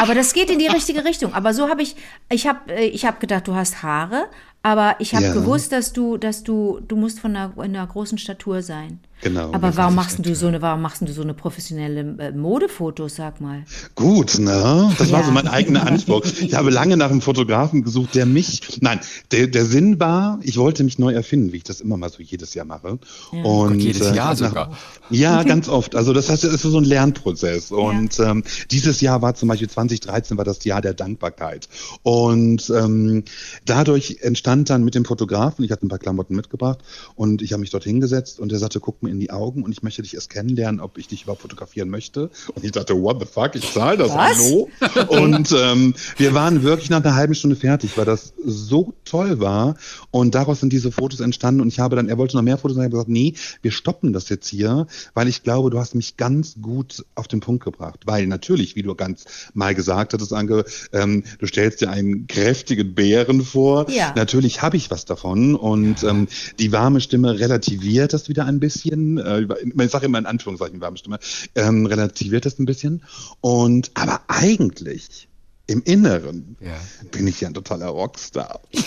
[0.00, 1.34] Aber das geht in die richtige Richtung.
[1.34, 1.94] Aber so habe ich,
[2.30, 4.28] ich habe, ich habe gedacht, du hast Haare,
[4.62, 5.32] aber ich habe Ja.
[5.34, 9.00] gewusst, dass du, dass du, du musst von einer, in einer großen Statur sein.
[9.22, 13.16] Genau, Aber warum machst du so eine, warum machst du so eine professionelle äh, Modefotos,
[13.16, 13.64] sag mal?
[13.94, 14.90] Gut, ne?
[14.96, 15.26] Das war Ja.
[15.26, 16.22] so mein eigener Anspruch.
[16.40, 18.98] Ich habe lange nach einem Fotografen gesucht, der mich, nein,
[19.30, 22.22] der, der Sinn war, ich wollte mich neu erfinden, wie ich das immer mal so
[22.22, 22.98] jedes Jahr mache.
[23.30, 24.78] Und Gott, jedes äh, Jahr nach- sogar.
[25.10, 25.96] Ja, ganz oft.
[25.96, 27.72] Also das heißt, es ist so ein Lernprozess.
[27.72, 31.68] Und ähm, dieses Jahr war zum Beispiel 2013 war das Jahr der Dankbarkeit.
[32.04, 33.24] Und ähm,
[33.66, 36.80] dadurch entstand dann mit dem Fotografen, ich hatte ein paar Klamotten mitgebracht
[37.14, 39.72] und ich habe mich dort hingesetzt und er sagte, guck mir in die Augen und
[39.72, 42.30] ich möchte dich erst kennenlernen, ob ich dich überhaupt fotografieren möchte.
[42.54, 44.38] Und ich dachte, what the fuck, ich zahle das, Was?
[44.38, 44.68] hallo?
[45.08, 49.76] Und ähm, wir waren wirklich nach einer halben Stunde fertig, weil das so toll war.
[50.10, 51.60] Und daraus sind diese Fotos entstanden.
[51.60, 53.70] Und ich habe dann, er wollte noch mehr Fotos, und ich habe gesagt, nee, wir
[53.70, 57.64] stoppen das jetzt hier, weil ich glaube, du hast mich ganz gut auf den Punkt
[57.64, 58.00] gebracht.
[58.06, 59.24] Weil natürlich, wie du ganz
[59.54, 63.88] mal gesagt hattest, Anke, ähm, du stellst dir einen kräftigen Bären vor.
[63.90, 64.12] Ja.
[64.16, 65.54] Natürlich habe ich was davon.
[65.54, 66.28] Und ähm,
[66.58, 69.18] die warme Stimme relativiert das wieder ein bisschen.
[69.18, 69.46] Äh,
[69.82, 71.18] ich sage immer in Anführungszeichen warme Stimme,
[71.54, 73.02] ähm, relativiert das ein bisschen.
[73.40, 75.29] Und aber eigentlich
[75.70, 76.72] im Inneren Ja.
[77.10, 78.60] bin ich ja ein totaler Rockstar.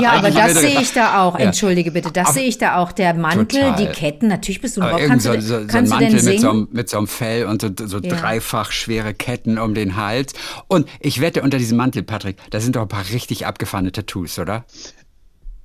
[0.00, 1.38] Ja, aber das sehe ich da auch.
[1.38, 1.46] Ja.
[1.46, 2.92] Entschuldige bitte, das sehe ich da auch.
[2.92, 3.76] Der Mantel, Total.
[3.76, 5.00] die Ketten, natürlich bist du ein Rock.
[5.06, 6.98] Kannst, du, so, denn- so, so ein kannst du Mantel mit so, einem, mit so
[6.98, 8.16] einem Fell und so, so Ja.
[8.16, 10.32] dreifach schwere Ketten um den Hals.
[10.68, 14.38] Und ich wette, unter diesem Mantel, Patrick, da sind doch ein paar richtig abgefahrene Tattoos,
[14.38, 14.64] oder?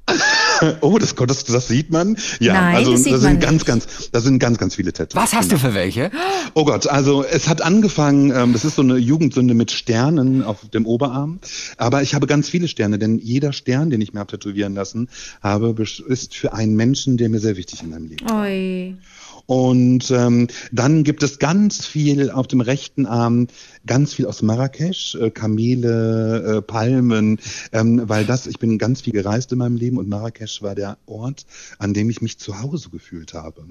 [0.81, 2.17] Oh, das, das, das sieht man.
[2.39, 3.65] Ja, Nein, also das sind ganz, nicht.
[3.65, 5.15] ganz, da sind ganz, ganz viele Tattoos.
[5.21, 6.11] Was hast du für welche?
[6.53, 10.67] Oh Gott, also es hat angefangen, ähm, das ist so eine Jugendsünde mit Sternen auf
[10.69, 11.39] dem Oberarm,
[11.77, 15.09] aber ich habe ganz viele Sterne, denn jeder Stern, den ich mir habe tätowieren lassen
[15.41, 15.75] habe,
[16.07, 18.31] ist für einen Menschen, der mir sehr wichtig in meinem Leben ist.
[19.45, 23.47] Und ähm, dann gibt es ganz viel auf dem rechten Arm,
[23.85, 27.39] ganz viel aus Marrakesch, äh, Kamele, äh, Palmen,
[27.73, 30.97] ähm, weil das, ich bin ganz viel gereist in meinem Leben und Marrakesch war der
[31.05, 31.45] Ort,
[31.77, 33.65] an dem ich mich zu Hause gefühlt habe.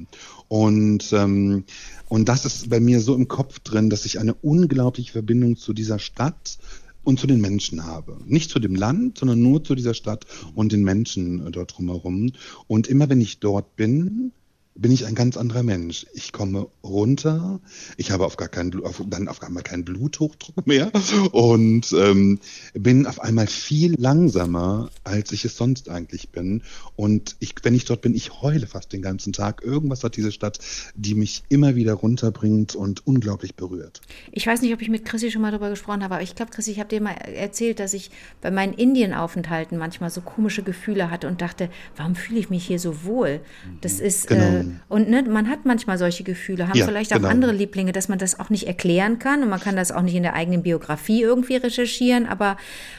[0.49, 1.65] Und, ähm,
[2.09, 5.73] und das ist bei mir so im Kopf drin, dass ich eine unglaubliche Verbindung zu
[5.73, 6.59] dieser Stadt
[7.05, 8.19] und zu den Menschen habe.
[8.27, 12.33] Nicht zu dem Land, sondern nur zu dieser Stadt und den Menschen äh, dort drumherum.
[12.67, 14.33] Und immer wenn ich dort bin,
[14.75, 16.07] bin ich ein ganz anderer Mensch.
[16.15, 17.61] Ich komme runter,
[17.97, 20.91] ich habe auf gar keinen, auf, dann auf einmal keinen Bluthochdruck mehr
[21.33, 22.39] und ähm,
[22.75, 26.63] bin auf einmal viel langsamer, als ich es sonst eigentlich bin.
[26.97, 29.63] Und ich, wenn ich dort bin, ich heule fast den ganzen Tag.
[29.63, 30.59] Irgendwas hat diese Stadt,
[30.95, 34.01] die mich immer wieder runterbringt und unglaublich berührt.
[34.31, 36.51] Ich weiß nicht, ob ich mit Chrissy schon mal darüber gesprochen habe, aber ich glaube,
[36.51, 38.11] Chrissy, ich habe dir mal erzählt, dass ich
[38.41, 42.79] bei meinen Indienaufenthalten manchmal so komische Gefühle hatte und dachte, warum fühle ich mich hier
[42.79, 43.41] so wohl?
[43.83, 44.45] Das ist, Genau.
[44.45, 47.29] äh, und ne, man hat manchmal solche Gefühle, haben Ja, vielleicht auch genau.
[47.29, 50.15] andere Lieblinge, dass man das auch nicht erklären kann und man kann das auch nicht
[50.15, 52.57] in der eigenen Biografie irgendwie recherchieren, aber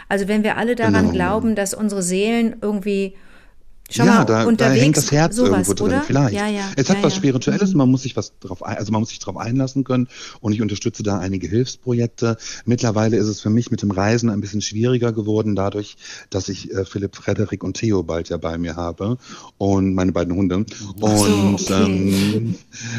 [0.09, 1.11] also wenn wir alle daran Genau.
[1.11, 3.13] glauben, dass unsere Seelen irgendwie
[3.89, 6.01] schon ja, mal da, da unterwegs hängt das Herz sowas, irgendwo drin, oder?
[6.03, 6.35] vielleicht.
[6.35, 7.15] Ja, ja, es hat ja, was.
[7.15, 10.07] Spirituelles, man muss sich was drauf ein, also man muss sich darauf einlassen können
[10.41, 12.37] und ich unterstütze da einige Hilfsprojekte.
[12.65, 15.97] Mittlerweile ist es für mich mit dem Reisen ein bisschen schwieriger geworden, dadurch,
[16.29, 19.17] dass ich äh, Philipp, Frederik und Theo bald ja bei mir habe
[19.57, 20.65] und meine beiden Hunde
[20.97, 21.83] so, und okay.
[21.83, 22.55] ähm,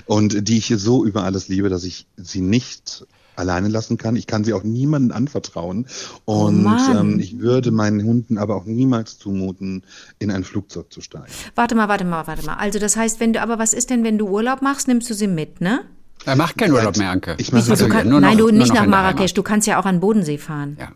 [0.07, 3.07] und die ich so über alles liebe, dass ich sie nicht
[3.37, 4.17] alleine lassen kann.
[4.17, 5.87] Ich kann sie auch niemandem anvertrauen.
[6.25, 9.83] Und Oh ähm, ich würde meinen Hunden aber auch niemals zumuten,
[10.19, 11.33] in ein Flugzeug zu steigen.
[11.55, 12.55] Warte mal, warte mal, warte mal.
[12.55, 15.15] Also das heißt, wenn du, aber was ist denn, wenn du Urlaub machst, nimmst du
[15.15, 15.81] sie mit, ne?
[16.27, 17.35] Er macht keinen Urlaub mehr, Anke.
[17.39, 19.67] Ich mache- Also, kann, nur noch- nein, du nur nicht noch nach Marrakesch, du kannst
[19.67, 20.77] ja auch an Bodensee fahren.
[20.81, 20.89] Ja.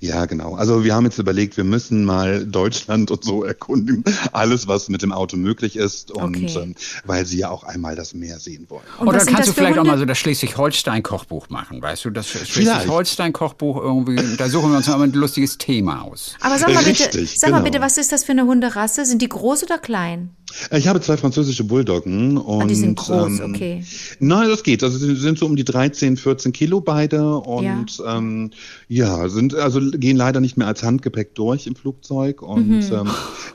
[0.00, 0.54] Ja, genau.
[0.54, 4.04] Also wir haben jetzt überlegt, wir müssen mal Deutschland und so erkundigen.
[4.32, 6.10] Alles, was mit dem Auto möglich ist.
[6.10, 6.52] Und Okay.
[6.62, 6.74] ähm,
[7.04, 8.82] weil sie ja auch einmal das Meer sehen wollen.
[8.98, 9.90] Und Oder kannst du vielleicht auch Hunde?
[9.92, 12.10] mal so das Schleswig-Holstein-Kochbuch machen, weißt du?
[12.10, 12.26] Das.
[12.28, 16.34] Schleswig-Holstein-Kochbuch irgendwie, da suchen wir uns mal ein lustiges Thema aus.
[16.40, 17.70] Aber sag mal bitte, Richtig, sag mal genau.
[17.70, 19.04] bitte, was ist das für eine Hunderasse?
[19.04, 20.30] Sind die groß oder klein?
[20.70, 22.36] Äh, Ich habe zwei französische Bulldoggen.
[22.38, 23.84] Und, Ah, die sind groß, ähm, okay.
[24.20, 24.82] Nein, das geht.
[24.82, 28.50] Also sie sind so um die 13, 14 Kilo beide und ja, ähm,
[28.88, 32.82] ja sind also gehen leider nicht mehr als Handgepäck durch im Flugzeug und Mhm.
[32.92, 33.10] ähm,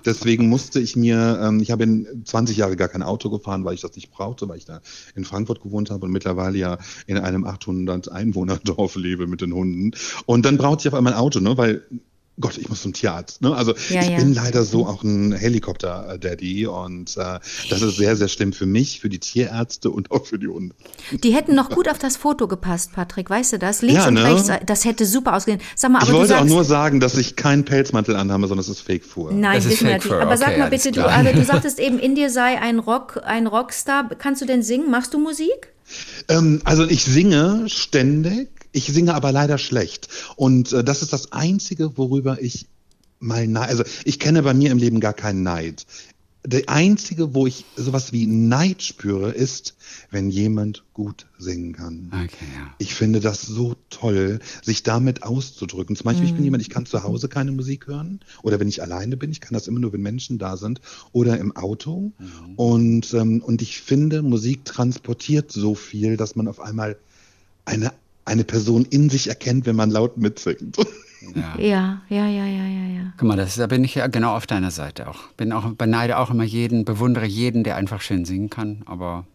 [0.06, 3.74] deswegen musste ich mir, ähm, ich habe in 20 Jahre gar kein Auto gefahren, weil
[3.76, 4.82] ich das nicht brauchte, weil ich da
[5.16, 6.78] in Frankfurt gewohnt habe und mittlerweile ja
[7.08, 9.92] in einem 800 Einwohnerdorf lebe mit den Hunden
[10.26, 11.82] und dann brauchte ich auf einmal ein Auto, ne, weil
[12.42, 13.42] Gott, ich muss zum Tierarzt.
[13.42, 13.56] Ne?
[13.56, 14.18] Also Ja, ich ja.
[14.18, 17.40] bin leider so auch ein Helikopter-Daddy und äh,
[17.70, 20.76] das ist sehr, sehr schlimm für mich, für die Tierärzte und auch für die Hunde.
[21.24, 23.82] Die hätten noch gut auf das Foto gepasst, Patrick, weißt du das?
[23.82, 24.24] Links Ja, und ne?
[24.24, 25.62] rechts, das hätte super ausgesehen.
[25.76, 28.48] Sag mal, aber ich du wollte auch sagst, nur sagen, dass ich keinen Pelzmantel anhabe,
[28.48, 29.32] sondern es ist Fake-Fur.
[29.32, 30.18] Nein, Das ist wissen wir Fake natürlich.
[30.18, 32.60] Fur, Aber sag okay, mal alles bitte, du, also, du sagtest eben, in dir sei
[32.60, 34.10] ein Rock, ein Rockstar.
[34.18, 34.90] Kannst du denn singen?
[34.90, 35.70] Machst du Musik?
[36.30, 40.08] Ähm, also ich singe ständig, ich singe aber leider schlecht.
[40.36, 42.68] Und äh, das ist das Einzige, worüber ich
[43.20, 43.70] mal neid.
[43.70, 45.86] Also ich kenne bei mir im Leben gar keinen Neid.
[46.44, 49.76] Der einzige, wo ich sowas wie Neid spüre, ist,
[50.10, 52.08] wenn jemand gut singen kann.
[52.12, 52.74] Okay, ja.
[52.80, 55.96] Ich finde das so toll, sich damit auszudrücken.
[55.96, 58.82] Zum Beispiel, ich bin jemand, ich kann zu Hause keine Musik hören oder wenn ich
[58.82, 62.12] alleine bin, ich kann das immer nur, wenn Menschen da sind oder im Auto.
[62.56, 66.98] Und, ähm, und ich finde, Musik transportiert so viel, dass man auf einmal
[67.66, 67.94] eine,
[68.26, 70.78] eine Person in sich erkennt, wenn man laut mitsingt.
[70.78, 70.86] ja.
[71.58, 73.14] Ja, ja, ja, ja, ja, ja.
[73.16, 75.28] Guck mal, das, da bin ich ja genau auf deiner Seite auch.
[75.38, 78.82] Bin auch beneide auch immer jeden, bewundere jeden, der einfach schön singen kann.
[78.86, 79.26] Aber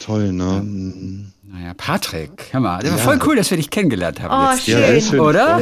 [0.00, 0.62] Toll, ne?
[0.64, 1.32] Mhm.
[1.42, 4.48] naja, Patrick, hör mal, das war voll cool, dass wir dich kennengelernt haben.
[4.48, 4.64] Oh, jetzt.
[4.64, 4.76] schön.
[4.76, 5.20] sehr schön.
[5.20, 5.60] Oder?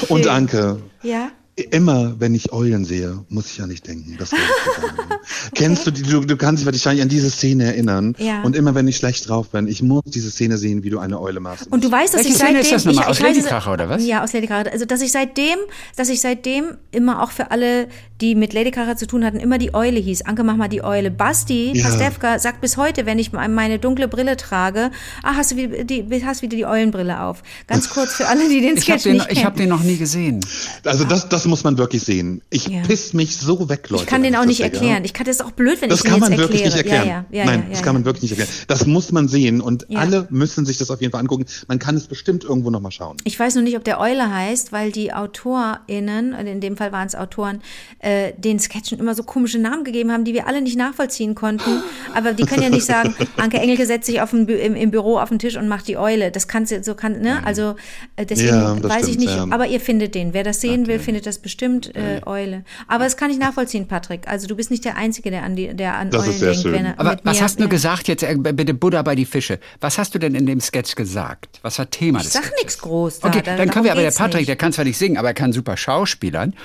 [0.08, 1.30] Und Anke, Ja?
[1.56, 4.16] Immer, wenn ich Eulen sehe, muss ich an dich denken.
[4.18, 4.96] Das ich sagen.
[5.54, 8.14] Kennst du die, du, du kannst dich wahrscheinlich an diese Szene erinnern.
[8.18, 8.42] Ja.
[8.42, 11.20] Und immer, wenn ich schlecht drauf bin, ich muss diese Szene sehen, wie du eine
[11.20, 11.66] Eule machst.
[11.70, 12.60] Und du weißt, dass Welche ich Szene seitdem...
[12.62, 13.02] ist das nochmal?
[13.04, 14.06] ich, Aus ich Ladykracher, oder was?
[14.06, 14.72] Ja, aus Ladykracher.
[14.72, 15.56] Also, dass ich seitdem,
[15.96, 17.88] dass ich seitdem immer auch für alle,
[18.22, 20.22] die mit Ladykracher zu tun hatten, immer die Eule hieß.
[20.22, 21.10] Anke, mach mal die Eule.
[21.10, 21.84] Basti Ja.
[21.84, 24.90] Pastewka sagt bis heute, wenn ich meine dunkle Brille trage,
[25.22, 27.42] ah, hast du wie- die, hast wieder die Eulenbrille auf.
[27.66, 29.46] Ganz kurz für alle, die den Ich habe Sketch den, nicht ich kennen.
[29.46, 30.40] hab den noch nie gesehen.
[30.84, 32.42] Also das, das muss man wirklich sehen.
[32.50, 32.82] Ich Ja.
[32.82, 34.04] piss mich so weg, Leute.
[34.04, 34.66] ich kann den auch das nicht sehe.
[34.66, 35.04] erklären.
[35.04, 36.84] Ich kann das auch blöd, wenn Das ich den kann jetzt man wirklich erkläre.
[36.84, 37.24] nicht erklären.
[37.30, 38.50] Ja, ja, Nein, das kann man wirklich nicht erklären.
[38.68, 41.46] Das muss man sehen und alle müssen sich das auf jeden Fall angucken.
[41.68, 43.16] Man kann es bestimmt irgendwo nochmal schauen.
[43.24, 46.92] Ich weiß nur nicht, ob der Eule heißt, weil die AutorInnen, und in dem Fall
[46.92, 47.60] waren es Autoren,
[48.00, 51.82] äh, den Sketchen immer so komische Namen gegeben haben, die wir alle nicht nachvollziehen konnten.
[52.14, 55.18] Aber die können ja nicht sagen, Anke Engelke setzt sich auf Bü- im, im Büro
[55.18, 56.30] auf den Tisch und macht die Eule.
[56.30, 57.44] Das kann sie, so kann, ne?
[57.44, 57.74] Also
[58.16, 59.36] äh, deswegen das weiß ich stimmt, nicht.
[59.36, 59.46] ja.
[59.50, 60.32] Aber ihr findet den.
[60.34, 62.64] Wer das sehen will, findet das bestimmt äh, Eule.
[62.88, 64.28] Aber das kann ich nachvollziehen, Patrick.
[64.28, 66.48] Also du bist nicht der Einzige, der an die, der an Das Eulen ist sehr
[66.50, 66.62] denkt.
[66.62, 66.72] schön.
[66.72, 67.68] Wenn er Aber mit was mir- hast du ja.
[67.68, 68.22] gesagt jetzt?
[68.22, 69.58] äh, Bitte Buddha bei die Fische.
[69.80, 71.58] Was hast du denn in dem Sketch gesagt?
[71.62, 73.20] Was war Thema Ich des sag nichts groß.
[73.20, 74.48] Da, Okay, da, dann können wir aber, der Patrick, nicht.
[74.48, 76.54] der kann zwar nicht singen, aber er kann super schauspielern.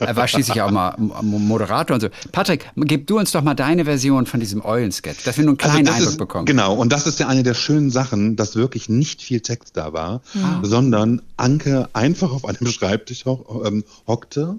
[0.00, 2.08] Er war schließlich auch mal Moderator und so.
[2.30, 5.58] Patrick, gib du uns doch mal deine Version von diesem Eulensketch, dass wir nur einen
[5.58, 6.46] kleinen das Eindruck ist, bekommen.
[6.46, 9.92] Genau, und das ist ja eine der schönen Sachen, dass wirklich nicht viel Text da
[9.92, 10.60] war, Ah.
[10.62, 14.56] sondern Anke einfach auf einem Schreibtisch ho ähm, hockte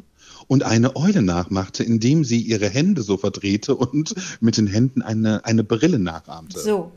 [0.47, 5.43] und eine Eule nachmachte, indem sie ihre Hände so verdrehte und mit den Händen eine,
[5.45, 6.59] eine Brille nachahmte.
[6.59, 6.91] So.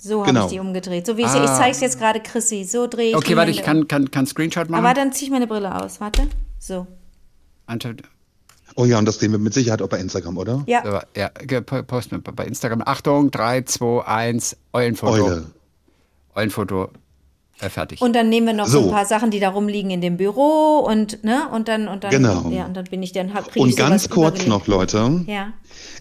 [0.00, 0.46] So habe Genau.
[0.46, 1.06] ich die umgedreht.
[1.06, 2.64] So wie ich sie, ich zeige es jetzt gerade Chrissy.
[2.64, 4.84] So drehe ich Okay, warte, ich kann, kann, kann Screenshot machen.
[4.84, 6.00] Aber dann ziehe ich meine Brille aus.
[6.00, 6.26] Warte.
[6.58, 6.88] So.
[8.74, 10.64] Oh ja, und das sehen wir mit Sicherheit auch bei Instagram, oder?
[10.66, 11.02] Ja.
[11.16, 12.82] ja, ge- po- post mir bei Instagram.
[12.84, 15.12] Achtung, 3, 2, 1, Eulenfoto.
[15.12, 15.46] Eule.
[16.34, 16.90] Eulenfoto,
[17.60, 18.00] äh, fertig.
[18.00, 18.80] Und dann nehmen wir noch so.
[18.80, 18.88] So.
[18.88, 22.10] ein paar Sachen, die da rumliegen in dem Büro und ne und dann und dann
[22.10, 22.50] Genau.
[22.50, 24.48] ja und dann bin ich dann hab, krieg ich Und ganz kurz übergelegt.
[24.48, 25.24] noch, Leute.
[25.26, 25.52] Ja.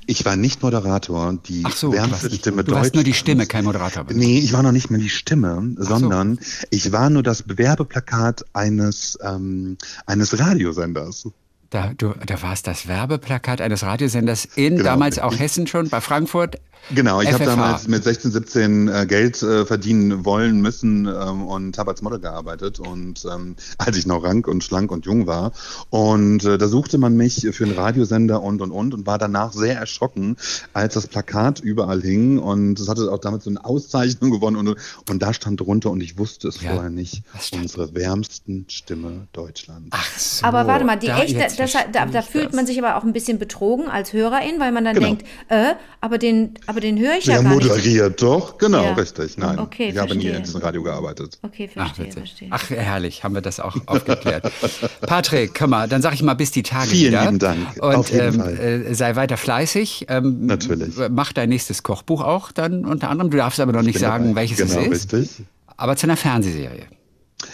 [0.07, 3.03] Ich war nicht Moderator, die Ach so, du wärmste warst, nicht, Stimme du warst nur
[3.03, 3.13] die.
[3.13, 4.05] Stimme, kein Moderator.
[4.11, 6.39] Nee, ich war noch nicht mal die Stimme, sondern
[6.71, 9.77] ich war nur das Bewerbeplakat eines, ähm,
[10.07, 11.27] eines Radiosenders.
[11.71, 14.83] Da, du, da war es das Werbeplakat eines Radiosenders in Genau.
[14.89, 16.57] damals auch Hessen schon, bei Frankfurt.
[16.89, 21.77] Genau, ich habe damals mit 16, 17 äh, Geld äh, verdienen wollen müssen ähm, und
[21.77, 25.51] habe als Model gearbeitet und ähm, als ich noch rank und schlank und jung war
[25.91, 29.53] und äh, da suchte man mich für einen Radiosender und und und und war danach
[29.53, 30.37] sehr erschrocken,
[30.73, 34.75] als das Plakat überall hing und es hatte auch damit so eine Auszeichnung gewonnen und
[35.07, 39.89] und da stand drunter und ich wusste es Ja, vorher nicht unsere wärmsten Stimme Deutschlands.
[39.91, 40.45] Ach so.
[40.47, 42.53] Aber warte mal, die da, echte, das, da, verstehe da fühlt das.
[42.55, 45.07] man sich aber auch ein bisschen betrogen als Hörerin, weil man dann Genau.
[45.07, 47.63] denkt, äh, aber den, aber den höre ich ja Wer gar nicht.
[47.67, 48.57] moderiert doch?
[48.57, 48.93] Genau, Ja.
[48.93, 49.37] richtig.
[49.37, 50.37] Nein, Okay, ich habe nie verstehe.
[50.37, 51.39] in diesem Radio gearbeitet.
[51.43, 52.19] Okay, Ach, verstehe, witzig.
[52.23, 52.47] verstehe.
[52.51, 54.51] Ach, herrlich, haben wir das auch aufgeklärt.
[55.01, 57.25] Patrick, komm mal, dann sag ich mal bis die Tage Vielen wieder.
[57.25, 58.59] lieben Dank, Und auf jeden ähm, Fall.
[58.59, 60.05] Äh, sei weiter fleißig.
[60.09, 60.95] Ähm, Natürlich.
[61.09, 63.31] Mach dein nächstes Kochbuch auch dann unter anderem.
[63.31, 64.41] Du darfst aber noch nicht sagen, dabei.
[64.41, 65.13] welches genau, es ist.
[65.13, 65.45] richtig.
[65.77, 66.83] Aber zu einer Fernsehserie,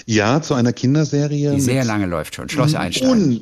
[0.06, 1.52] Ja, zu einer Kinderserie.
[1.56, 2.50] die sehr lange läuft schon.
[2.50, 3.42] Schloss Einstein.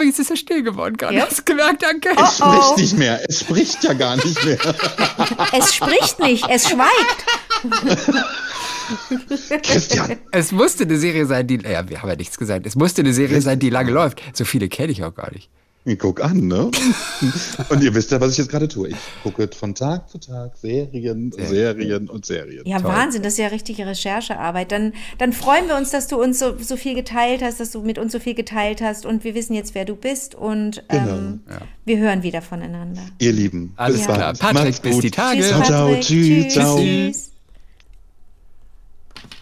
[0.00, 1.14] Jetzt ist er still geworden gerade.
[1.16, 1.26] Ja?
[1.26, 2.10] Hast du gemerkt, danke.
[2.10, 3.20] es spricht nicht mehr.
[3.28, 4.58] Es spricht ja gar nicht mehr.
[5.52, 7.24] Es spricht nicht, es schweigt.
[9.62, 12.66] Christian, Es musste eine Serie sein, die, ja, wir haben ja nichts gesagt.
[12.66, 14.22] Es musste eine Serie sein, die lange läuft.
[14.32, 15.50] So viele kenne ich auch gar nicht.
[15.84, 16.70] Ich guck an, ne?
[17.68, 18.90] Und ihr wisst ja, was ich jetzt gerade tue.
[18.90, 22.64] Ich gucke von Tag zu Tag Serien, Serien und Serien.
[22.64, 24.70] Ja, Wahnsinn, das ist ja richtige Recherchearbeit.
[24.70, 27.82] Dann, dann freuen wir uns, dass du uns so, so viel geteilt hast, dass du
[27.82, 31.40] mit uns so viel geteilt hast und wir wissen jetzt, wer du bist und ähm,
[31.84, 33.02] wir hören wieder voneinander.
[33.18, 34.18] Ihr Lieben, Alles bis klar.
[34.18, 34.38] bald.
[34.38, 35.04] Patrick, Macht's bis gut.
[35.04, 35.40] die Tage.
[35.40, 35.88] Tschüss, Ciao, ciao.
[35.88, 36.02] Patrick.
[36.04, 36.78] Tschüss, ciao.
[36.78, 37.30] Tschüss.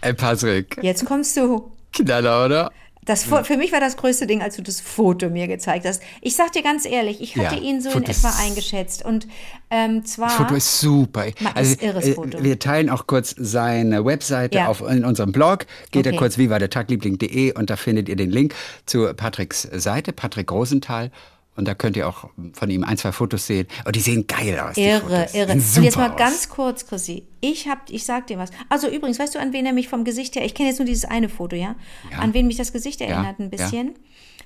[0.01, 0.79] Ey, Patrick.
[0.81, 1.71] Jetzt kommst du.
[1.93, 2.71] Knaller, oder?
[3.05, 6.03] Das, Fo- für mich war das größte Ding, als du das Foto mir gezeigt hast.
[6.21, 9.03] Ich sag dir ganz ehrlich, ich hatte Ja, ihn so Foto in etwa eingeschätzt.
[9.03, 9.27] Und
[9.71, 10.27] ähm, zwar.
[10.27, 11.25] Das Foto ist super.
[11.55, 12.43] Also, irres äh, Foto.
[12.43, 14.67] Wir teilen auch kurz seine Webseite Ja.
[14.67, 15.65] auf, in unserem Blog.
[15.91, 16.11] Geht Okay.
[16.15, 18.53] da kurz wie war der Tagliebling.de und da findet ihr den Link
[18.85, 21.09] zu Patricks Seite, Patrick Rosenthal.
[21.57, 23.67] Und da könnt ihr auch von ihm ein, zwei Fotos sehen.
[23.85, 24.77] Und die sehen geil aus.
[24.77, 25.51] Irre, irre.
[25.51, 26.17] Und jetzt mal aus.
[26.17, 27.23] ganz kurz, Chrissy.
[27.41, 28.51] Ich hab, ich sag dir was.
[28.69, 30.85] Also übrigens, weißt du, an wen er mich vom Gesicht her, ich kenne jetzt nur
[30.85, 31.75] dieses eine Foto, ja?
[32.09, 32.19] Ja.
[32.19, 33.95] An wen mich das Gesicht erinnert ein bisschen.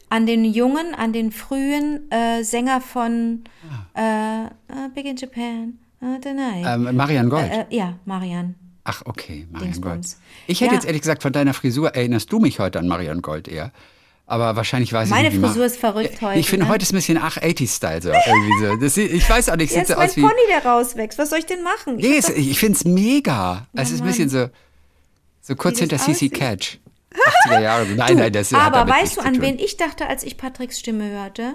[0.10, 3.44] An den jungen, an den frühen äh, Sänger von
[3.96, 4.50] äh, äh,
[4.94, 6.20] Big in Japan, uh.
[6.24, 7.52] Ähm, Marian Gold.
[7.52, 8.56] äh, ja, Marian.
[8.84, 10.06] Ach, okay, Marian Gold.
[10.46, 10.76] Ich hätte Ja.
[10.76, 13.72] jetzt ehrlich gesagt, von deiner Frisur erinnerst du mich heute an Marian Gold eher.
[14.28, 15.44] Aber wahrscheinlich weiß Meine ich nicht.
[15.44, 16.72] wie Frisur ist verrückt heute, Ich finde, ne?
[16.72, 18.10] heute ist ein bisschen ach 80s-Style so.
[18.10, 18.76] Irgendwie so.
[18.78, 20.22] Das, ich weiß auch nicht, sieht so mein aus wie.
[20.22, 21.20] Pony, der rauswächst.
[21.20, 22.00] Was soll ich denn machen?
[22.00, 23.68] Ich Nee, hab es, doch- ich finde es mega.
[23.74, 24.48] es ist ein bisschen so,
[25.42, 26.30] so kurz hinter CC.
[26.30, 26.80] Catch.
[27.48, 27.86] 80er Jahre.
[27.96, 30.80] Nein, Du, nein, das hat aber weißt du, an wen ich dachte, als ich Patricks
[30.80, 31.54] Stimme hörte?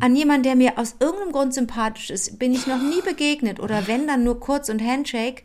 [0.00, 3.86] An, jemanden, der mir aus irgendeinem Grund sympathisch ist, bin ich noch nie begegnet oder
[3.86, 5.42] wenn dann nur kurz und Handshake.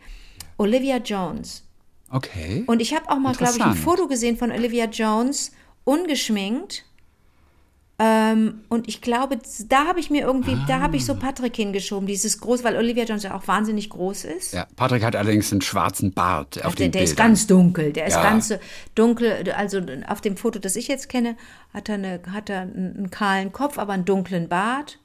[0.58, 1.64] Olivia Jones.
[2.10, 2.64] Okay.
[2.66, 3.76] Und ich habe auch mal, glaube ich, ein.
[3.76, 5.52] Foto gesehen von Olivia Jones,
[5.86, 6.84] ungeschminkt.
[7.98, 12.06] Ähm, und ich glaube, da habe ich mir irgendwie, da habe ich so Patrick hingeschoben,
[12.08, 14.54] dieses groß, weil Olivia Jones ja auch wahnsinnig groß ist.
[14.54, 17.28] ja, Patrick hat allerdings einen schwarzen Bart auf Der, den der ist Bildern.
[17.28, 18.24] ganz dunkel, der ist Ja.
[18.24, 18.54] ganz
[18.96, 19.50] dunkel.
[19.56, 19.80] Also
[20.10, 21.38] auf dem Foto, das ich jetzt kenne,
[21.74, 25.00] hat er, eine, hat er einen kahlen Kopf, aber einen dunklen Bart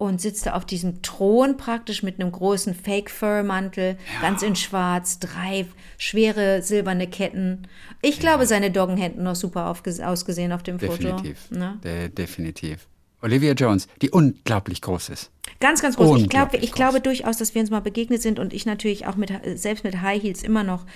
[0.00, 5.66] und sitzt da auf diesem Thron praktisch mit einem großen Fake-Fur-Mantel, ganz in schwarz, drei
[5.98, 7.68] schwere silberne Ketten.
[8.00, 11.38] Ich glaube, seine Doggen hätten noch super ausgesehen auf dem Definitiv.
[11.48, 11.60] Foto.
[11.60, 11.78] Ne?
[11.84, 12.88] De definitiv.
[13.20, 15.30] Olivia Jones, die unglaublich groß ist.
[15.60, 16.22] Ganz, ganz groß.
[16.22, 19.06] Ich glaube, Unglaublich ich glaube durchaus, dass wir uns mal begegnet sind und ich natürlich
[19.06, 20.86] auch mit, selbst mit High Heels immer noch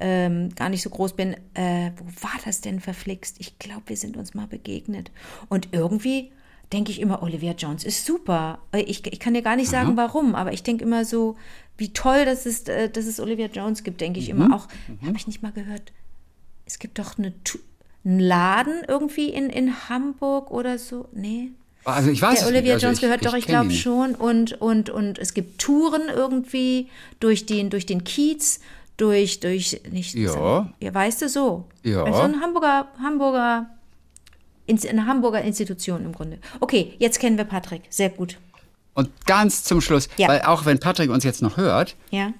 [0.00, 1.34] ähm, gar nicht so groß bin.
[1.52, 3.36] Äh, wo war das denn verflixt?
[3.38, 5.10] Ich glaube, wir sind uns mal begegnet.
[5.50, 6.32] Und irgendwie
[6.72, 8.58] denke ich immer, Olivia Jones ist super.
[8.72, 11.36] Äh, Ich, ich kann dir gar nicht sagen, warum, aber ich denke immer so,
[11.78, 14.54] wie toll, dass es, äh, dass es Olivia Jones gibt, denke ich immer.
[14.54, 14.68] Auch,
[15.04, 15.92] habe ich nicht mal gehört,
[16.64, 17.32] es gibt doch eine,
[18.04, 21.08] einen Laden irgendwie in, in Hamburg oder so.
[21.12, 21.50] Nee.
[21.84, 22.84] Also ich weiß Der es Olivia nicht.
[22.84, 24.16] Also Jones gehört doch, ich glaube schon.
[24.16, 26.88] Und, und, und es gibt Touren irgendwie
[27.20, 28.58] durch den, durch den Kiez,
[28.96, 30.72] durch, durch, nicht, Ja.
[30.80, 31.64] ja, weißt du, so.
[31.84, 32.02] Ja.
[32.02, 33.70] Also ein Hamburger, Hamburger,
[34.68, 36.38] eine Hamburger Institution im Grunde.
[36.60, 37.82] Okay, jetzt kennen wir Patrick.
[37.90, 38.38] Sehr gut.
[38.94, 40.28] Und ganz zum Schluss, Ja.
[40.28, 42.32] weil auch wenn Patrick uns jetzt noch hört, Ja.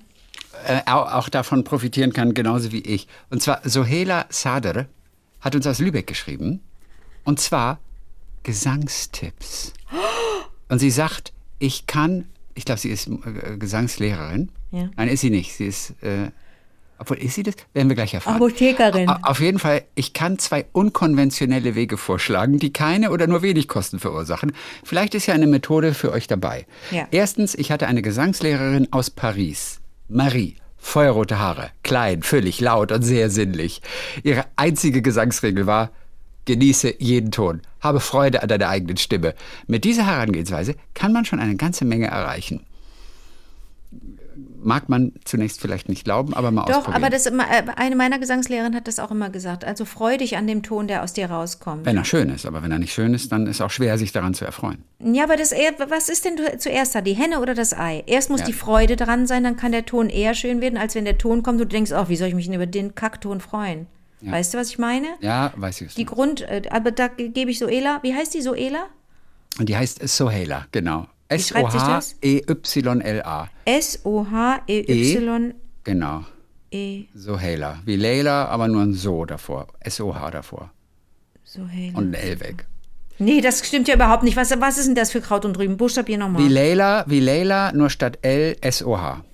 [0.67, 3.07] äh, auch, auch davon profitieren kann, genauso wie ich.
[3.31, 4.87] Und zwar Sohela Sadr
[5.41, 6.61] hat uns aus Lübeck geschrieben.
[7.25, 7.79] Und zwar
[8.43, 9.73] Gesangstipps.
[10.69, 14.51] Und sie sagt, ich kann, ich glaube, sie ist äh, Gesangslehrerin.
[14.73, 14.89] Ja.
[14.97, 15.55] Nein, ist sie nicht.
[15.55, 16.31] Sie ist, äh,
[16.99, 17.55] obwohl, ist sie das?
[17.73, 18.37] Werden wir gleich erfahren.
[18.37, 19.09] Apothekerin.
[19.09, 23.99] Auf jeden Fall, ich kann zwei unkonventionelle Wege vorschlagen, die keine oder nur wenig Kosten
[23.99, 24.53] verursachen.
[24.85, 26.67] Vielleicht ist ja eine Methode für euch dabei.
[26.91, 27.07] Ja.
[27.11, 30.57] Erstens, ich hatte eine Gesangslehrerin aus Paris, Marie.
[30.79, 33.83] Feuerrote Haare, klein, füllig, laut und sehr sinnlich.
[34.23, 35.91] Ihre einzige Gesangsregel war,
[36.45, 39.35] genieße jeden Ton, habe Freude an deiner eigenen Stimme.
[39.67, 42.66] Mit dieser Herangehensweise kann man schon eine ganze Menge erreichen.
[44.67, 47.05] Mag man zunächst vielleicht nicht glauben, aber mal Doch, ausprobieren.
[47.05, 49.65] aber das immer, äh, eine meiner Gesangslehrerinnen hat das auch immer gesagt.
[49.65, 51.87] Also freu dich an dem Ton, der aus dir rauskommt.
[51.87, 54.11] Wenn er schön ist, aber wenn er nicht schön ist, dann ist auch schwer, sich
[54.11, 54.79] daran zu erfreuen.
[54.99, 58.03] Ja, aber das was ist denn zuerst da, die Henne oder das Ei?
[58.07, 58.47] Erst muss Ja.
[58.47, 61.45] die Freude dran sein, dann kann der Ton eher schön werden, als wenn der Ton
[61.45, 63.87] kommt und du denkst, oh, wie soll ich mich denn über den Kackton freuen?
[64.23, 65.07] Weißt du, was ich meine?
[65.21, 65.95] Ja, weiß ich es.
[65.95, 66.11] Die nicht.
[66.13, 68.87] Grund, äh, aber da ge- gebe ich Soela, wie heißt die Soela?
[69.61, 71.07] Und die heißt Sohela, genau.
[71.31, 72.13] Schreibt sich das?
[72.21, 73.49] S-O-H-E-Y-L-A.
[73.65, 75.55] S-O-H-E-Y-E.
[75.85, 76.25] Genau.
[77.15, 77.79] Sohela.
[77.85, 79.67] Wie Leila, aber nur ein So davor.
[79.81, 80.71] S-O-H davor.
[81.45, 81.97] Soela.
[81.99, 82.67] Und ein L weg.
[83.19, 84.37] Nee, das stimmt ja überhaupt nicht.
[84.37, 85.77] Was, was ist denn das für Kraut und Rüben?
[85.79, 86.47] Buchstabier Wie nochmal.
[86.49, 89.25] Leila, wie Leila, nur statt L, S-O-H.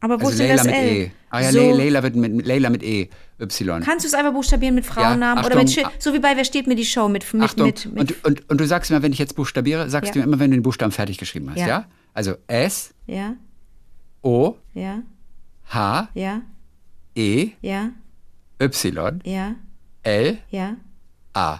[0.00, 0.96] Aber wo Also ist denn das mit L?
[0.96, 1.10] E.
[1.30, 3.08] Ah ja, so, Le- Leila wird mit, Leila mit E,
[3.40, 3.80] Y.
[3.84, 5.42] Kannst du es einfach buchstabieren mit Frauennamen?
[5.42, 5.84] Ja, oder mit, Achtung.
[5.90, 7.08] Schi- so wie bei Wer steht mir die Show?
[7.08, 9.90] Mit, mit, Achtung, mit, mit und, und, und du sagst immer, wenn ich jetzt buchstabiere,
[9.90, 10.12] sagst Ja.
[10.14, 11.66] du mir immer, wenn du den Buchstaben fertig geschrieben hast, ja?
[11.66, 11.86] Ja.
[12.14, 13.34] Also S, Ja,
[14.22, 15.02] O, ja,
[15.68, 16.40] H, ja,
[17.14, 17.90] E, ja,
[18.60, 19.54] Y, ja,
[20.02, 20.76] L, ja.
[21.34, 21.58] A.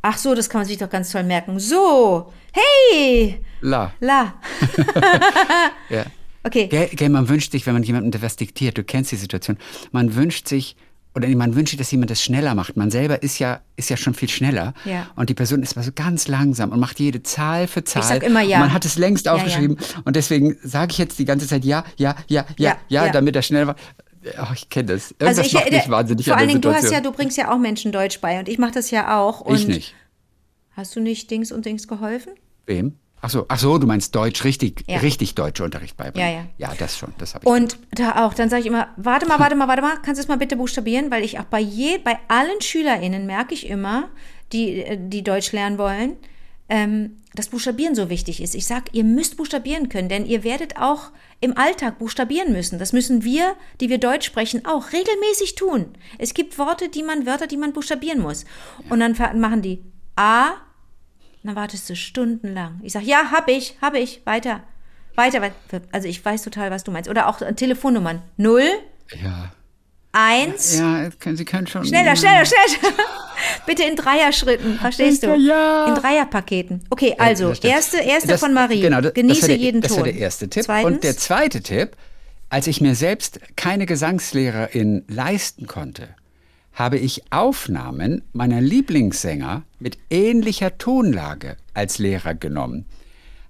[0.00, 1.58] Ach so, das kann man sich doch ganz toll merken.
[1.58, 3.92] So, hey, La.
[4.00, 4.34] la.
[5.90, 6.04] Ja.
[6.42, 6.66] Okay.
[6.68, 9.56] Gell, gell, man wünscht sich, wenn man jemandem was diktiert, du kennst die Situation,
[9.92, 10.76] man wünscht sich,
[11.14, 12.76] oder man wünscht sich, dass jemand das schneller macht.
[12.76, 14.74] Man selber ist ja, ist ja schon viel schneller.
[14.84, 15.06] Ja.
[15.14, 18.02] Und die Person ist mal so ganz langsam und macht jede Zahl für Zahl.
[18.02, 18.56] sag immer ja.
[18.56, 19.36] Und man hat es längst Ja, ja.
[19.36, 19.78] aufgeschrieben.
[20.04, 23.12] Und deswegen sage ich jetzt die ganze Zeit ja, ja, ja, ja, Ja, ja, ja.
[23.12, 23.76] damit er schnell war.
[24.38, 25.12] Ach, ich kenne das.
[25.12, 27.52] Irgendwas Also ich, macht mich wahnsinnig vor allen Dingen, du hast ja, du bringst ja
[27.52, 29.40] auch Menschen Deutsch bei und ich mache das ja auch.
[29.40, 29.94] Und ich nicht.
[30.72, 32.32] Hast du nicht Dings und Dings geholfen?
[32.66, 32.94] Wem?
[33.24, 34.98] Ach so, ach so, du meinst Deutsch, richtig, Ja.
[34.98, 36.28] richtig deutsche Unterricht beibringen.
[36.30, 36.46] Ja, ja.
[36.58, 37.50] Ja, das schon, das habe ich.
[37.50, 40.24] Und da auch, dann sage ich immer, warte mal, warte mal, warte mal, kannst du
[40.24, 41.10] es mal bitte buchstabieren?
[41.10, 44.10] Weil ich auch bei je, bei allen SchülerInnen merke ich immer,
[44.52, 46.18] die, äh, die Deutsch lernen wollen,
[46.68, 48.54] ähm, dass Buchstabieren so wichtig ist.
[48.54, 51.10] Ich sage, ihr müsst buchstabieren können, denn ihr werdet auch
[51.40, 52.78] im Alltag buchstabieren müssen.
[52.78, 55.86] Das müssen wir, die wir Deutsch sprechen, auch regelmäßig tun.
[56.18, 58.44] Es gibt Worte, die man, Wörter, die man buchstabieren muss.
[58.90, 59.82] Und dann machen die
[60.14, 60.56] A,
[61.44, 62.80] dann wartest du stundenlang.
[62.82, 64.60] Ich sage, ja, hab ich, hab ich, weiter.
[65.16, 65.54] Weiter, weiter.
[65.92, 67.08] Also ich weiß total, was du meinst.
[67.08, 68.22] Oder auch äh, Telefonnummern.
[68.36, 68.68] Null,
[69.22, 69.52] ja.
[70.12, 71.84] eins, Ja, können, Sie können schon.
[71.84, 72.94] schneller, schneller, schneller.
[73.66, 75.34] Bitte in Dreierschritten, verstehst du?
[75.36, 75.86] Ja.
[75.86, 76.82] In Dreierpaketen.
[76.90, 77.74] Okay, also, Das stimmt.
[77.74, 78.80] erste, erste Das- von Marie.
[78.80, 79.98] Genau, das, Genieße das der, jeden das Ton.
[79.98, 80.64] war der erste Tipp.
[80.64, 81.96] Zweitens, Und der zweite Tipp,
[82.48, 86.08] als ich mir selbst keine Gesangslehrerin leisten konnte,
[86.74, 92.84] habe ich Aufnahmen meiner Lieblingssänger mit ähnlicher Tonlage als Lehrer genommen,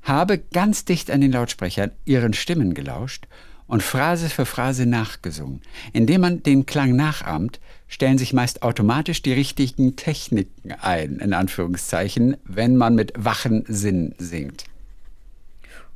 [0.02, 3.26] habe ganz dicht an den Lautsprechern ihren Stimmen gelauscht
[3.66, 5.62] und Phrase für Phrase nachgesungen.
[5.92, 12.36] Indem man den Klang nachahmt, stellen sich meist automatisch die richtigen Techniken ein, in Anführungszeichen,
[12.44, 14.64] wenn man mit wachen Sinn singt.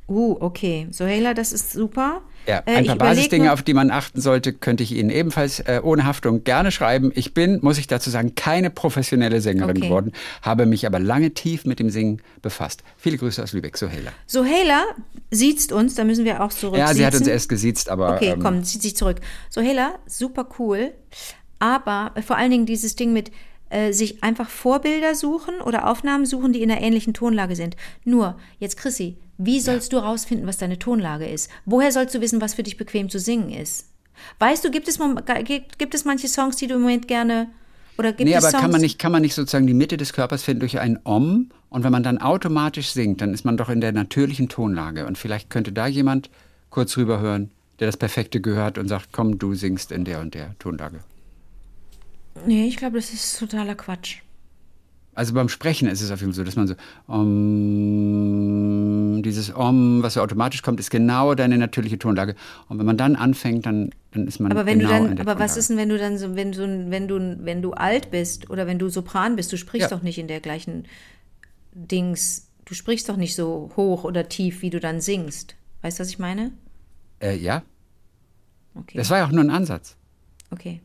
[0.09, 0.87] Uh, okay.
[0.91, 2.21] Sohela, das ist super.
[2.47, 5.81] Ja, Äh, ein paar Basisdinge, auf die man achten sollte, könnte ich Ihnen ebenfalls äh,
[5.83, 7.11] ohne Haftung gerne schreiben.
[7.13, 9.87] Ich bin, muss ich dazu sagen, keine professionelle Sängerin Okay.
[9.87, 12.81] geworden, habe mich aber lange tief mit dem Singen befasst.
[12.97, 14.11] Viele Grüße aus Lübeck, Sohela.
[14.25, 14.83] Sohela
[15.29, 16.79] siezt uns, da müssen wir auch zurück.
[16.79, 19.17] Ja, sie hat uns erst gesiezt, aber Okay, ähm, komm, zieht sich zurück.
[19.49, 20.93] So, Hela, super cool.
[21.59, 23.31] Aber vor allen Dingen dieses Ding mit
[23.69, 27.75] äh, sich einfach Vorbilder suchen oder Aufnahmen suchen, die in einer ähnlichen Tonlage sind.
[28.05, 31.49] Nur, jetzt Chrissy, wie sollst du rausfinden, was deine Tonlage ist?
[31.65, 33.87] Woher sollst du wissen, was für dich bequem zu singen ist?
[34.37, 34.99] Weißt du, gibt es,
[35.77, 37.47] gibt, es manche Songs, die du im Moment gerne
[37.97, 38.61] oder gibt Nee, aber Songs?
[38.61, 41.51] kann man, nicht, kann man nicht sozusagen die Mitte des Körpers finden durch ein Om?
[41.69, 45.05] Und wenn man dann automatisch singt, dann ist man doch in der natürlichen Tonlage.
[45.05, 46.29] Und vielleicht könnte da jemand
[46.69, 50.59] kurz rüberhören, der das perfekte gehört und sagt, komm, du singst in der und der
[50.59, 50.99] Tonlage.
[52.45, 54.17] Nee, ich glaube, das ist totaler Quatsch.
[55.19, 56.75] Also beim Sprechen ist es auf jeden Fall so, dass man so,
[57.89, 62.35] Om, dieses Om, was so automatisch kommt, ist genau deine natürliche Tonlage.
[62.69, 65.31] Und wenn man dann anfängt, dann, dann ist man Aber wenn genau du dann, aber
[65.37, 65.59] was Tonlage.
[65.59, 68.65] ist denn, wenn du dann so, wenn du, wenn du, wenn du alt bist oder
[68.65, 69.97] wenn du Sopran bist, du sprichst Ja.
[69.97, 70.85] doch nicht in der gleichen
[71.73, 75.55] Dings, du sprichst doch nicht so hoch oder tief, wie du dann singst.
[75.81, 76.51] Weißt du, was ich meine?
[77.21, 77.63] Äh, ja,
[78.73, 78.97] Okay.
[78.97, 79.97] das war ja auch nur ein Ansatz.
[80.51, 80.79] okay.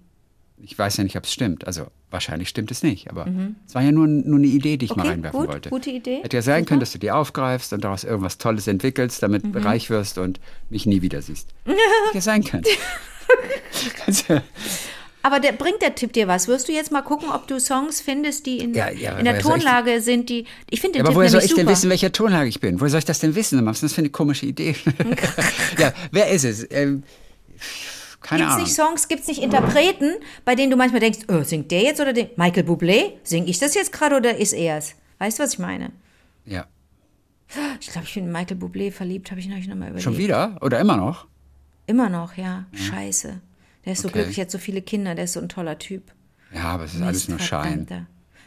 [0.63, 1.67] Ich weiß ja nicht, ob es stimmt.
[1.67, 3.27] Also wahrscheinlich stimmt es nicht, aber
[3.67, 5.09] es war ja nur, nur eine Idee, die ich mal Mhm.
[5.09, 5.69] Okay, reinwerfen gut, wollte.
[5.71, 6.21] gute Idee.
[6.23, 6.69] Hätte ja sein Super.
[6.69, 9.57] können, dass du die aufgreifst und daraus irgendwas Tolles entwickelst, damit Mhm.
[9.57, 10.41] reich wirst und
[10.71, 11.49] mich nie wieder siehst.
[11.67, 11.79] Hätte
[12.15, 12.65] ja sein können.
[14.07, 14.41] Also,
[15.23, 16.47] Aber der, bringt der Tipp dir was?
[16.49, 19.41] Wirst du jetzt mal gucken, ob du Songs findest, die in, Ja, ja, in der
[19.41, 20.47] soll ich- Tonlage sind, die.
[20.71, 21.71] Ich finde den Ja, aber Tipp woher soll ich denn super.
[21.71, 22.79] wissen, welcher Tonlage ich bin?
[22.81, 23.67] Woher soll ich das denn wissen?
[23.67, 24.77] Ist das für eine komische Idee?
[25.79, 26.67] ja, wer ist es?
[26.71, 27.03] Ähm,
[28.25, 28.65] keine Gibt's Ahnung.
[28.67, 30.15] nicht Songs, gibt's nicht Interpreten,
[30.45, 32.29] bei denen du manchmal denkst, oh, singt der jetzt oder den?
[32.37, 33.13] Michael Bublé?
[33.23, 34.95] Sing ich das jetzt gerade oder ist er's?
[35.19, 35.93] Weißt du, was ich meine?
[36.47, 36.67] Ja.
[37.81, 40.03] Ich glaube, ich bin in Michael Bublé verliebt, habe ich neulich nochmal überlegt.
[40.03, 40.57] Schon wieder?
[40.63, 41.27] Oder immer noch?
[41.87, 42.65] Immer noch, ja.
[42.73, 43.41] Scheiße.
[43.85, 44.19] Der ist so Okay.
[44.19, 46.03] glücklich, hat so viele Kinder, der ist so ein toller Typ.
[46.53, 47.87] Ja, aber es ist alles nur Schein.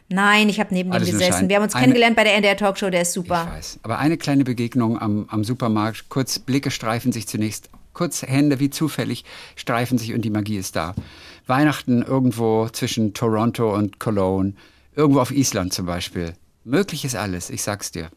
[0.09, 1.49] Nein, ich habe neben Alles dem gesessen.
[1.49, 3.47] Wir haben uns Eine- kennengelernt bei der NDR Talkshow, der ist Ich super.
[3.53, 3.79] weiß.
[3.83, 8.69] Aber eine kleine Begegnung am, am Supermarkt, kurz Blicke streifen sich zunächst, kurz Hände wie
[8.69, 9.25] zufällig
[9.55, 10.93] streifen sich und die Magie ist da.
[11.47, 14.53] Weihnachten irgendwo zwischen Toronto und Cologne,
[14.95, 16.33] irgendwo auf Island zum Beispiel.
[16.63, 18.09] Möglich ist alles, ich sag's dir.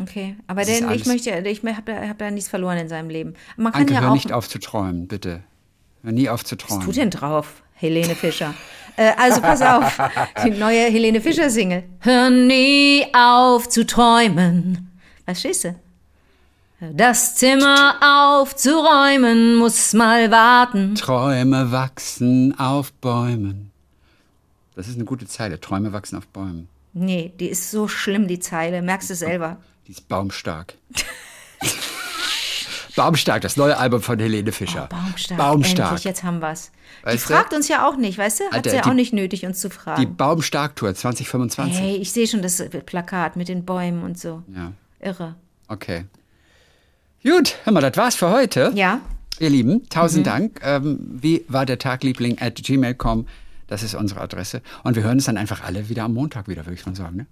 [0.00, 3.34] Okay, aber denn, ich möchte, ich habe da, hab da nichts verloren in seinem Leben.
[3.56, 4.14] Man kann Anke, ja hör auch.
[4.14, 5.42] nicht auf zu träumen, bitte.
[6.02, 6.84] Hör nie auf zu Was träumen.
[6.84, 8.52] tut denn drauf, Helene Fischer?
[8.96, 9.98] äh, also pass auf,
[10.44, 11.84] die neue Helene Fischer Single.
[12.00, 14.90] Hör nie auf zu träumen.
[15.24, 15.76] Verstehst du?
[16.92, 17.96] Das Zimmer
[18.40, 20.94] aufzuräumen muss mal warten.
[20.94, 23.70] Träume wachsen auf Bäumen.
[24.76, 25.60] Das ist eine gute Zeile.
[25.60, 26.68] Träume wachsen auf Bäumen.
[26.92, 28.82] Nee, die ist so schlimm, die Zeile.
[28.82, 29.56] Merkst du selber.
[29.86, 30.74] Die ist baumstark.
[32.96, 34.88] Baumstark, das neue Album von Helene Fischer.
[34.88, 35.36] Oh, Baumstark.
[35.38, 35.88] Baumstark.
[35.90, 36.70] Endlich, jetzt haben wir's.
[37.02, 37.34] Die Weißt du?
[37.34, 38.44] fragt uns ja auch nicht, weißt du?
[38.44, 40.16] Hat Alter, sie ja die- auch nicht nötig, uns zu Die fragen.
[40.16, 41.76] Baumstark-Tour 2025.
[41.76, 44.44] Hey, ich sehe schon das Plakat mit den Bäumen und so.
[44.54, 44.70] Ja,
[45.00, 45.34] Irre.
[45.66, 46.04] okay.
[47.26, 48.70] Gut, hör mal, das war's für heute.
[48.74, 49.00] Ja,
[49.40, 49.88] Ihr Lieben, Mhm.
[49.88, 50.60] tausend Dank.
[50.62, 53.26] Ähm, wie war der Tagliebling at gmail.com?
[53.66, 54.62] Das ist unsere Adresse.
[54.84, 57.16] Und wir hören uns dann einfach alle wieder am Montag wieder, würde ich mal sagen.
[57.16, 57.26] Ne?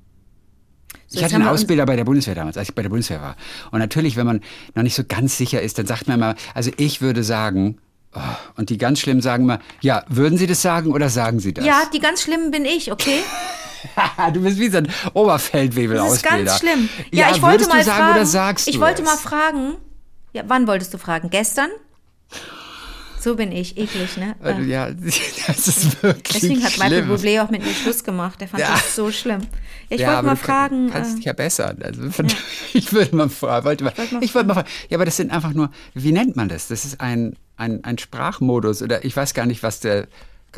[1.07, 3.37] So, ich hatte einen Ausbilder bei der Bundeswehr damals, als ich bei der Bundeswehr war.
[3.71, 4.41] Und natürlich, wenn man
[4.75, 7.79] noch nicht so ganz sicher ist, dann sagt man immer, also ich würde sagen,
[8.15, 8.21] oh,
[8.57, 11.65] und die ganz Schlimmen sagen mal, ja, würden Sie das sagen oder sagen Sie das?
[11.65, 13.19] ja, die ganz schlimmen bin ich, okay?
[14.33, 16.89] du bist wie so ein Oberfeldwebel Das ist ganz schlimm.
[17.11, 18.15] Ja, Ja, ich wollte mal du sagen fragen.
[18.15, 19.09] oder sagst ich du wollte es?
[19.09, 19.75] mal fragen.
[20.33, 21.31] Ja, wann wolltest du fragen?
[21.31, 21.69] Gestern?
[23.21, 24.35] So bin ich, eklig, ne?
[24.43, 24.91] Du- Äh, Ja,
[25.47, 27.05] das ist wirklich Deswegen hat Michael.
[27.05, 28.41] Bublé auch mit mir Schluss gemacht.
[28.41, 28.73] Der fand Ja.
[28.73, 29.43] das so schlimm.
[29.43, 30.91] Ja, ich ja, wollte mal du fragen.
[30.91, 31.79] kannst äh, dich ja bessern.
[31.85, 32.03] Also,
[32.73, 33.65] Ich würde mal fragen.
[33.65, 34.69] Wollte mal, wollte mal ich wollte mal fragen.
[34.89, 36.67] Ja, aber das sind einfach nur, wie nennt man das?
[36.67, 40.09] Das ist ein, ein, ein Sprachmodus oder ich weiß gar nicht, was der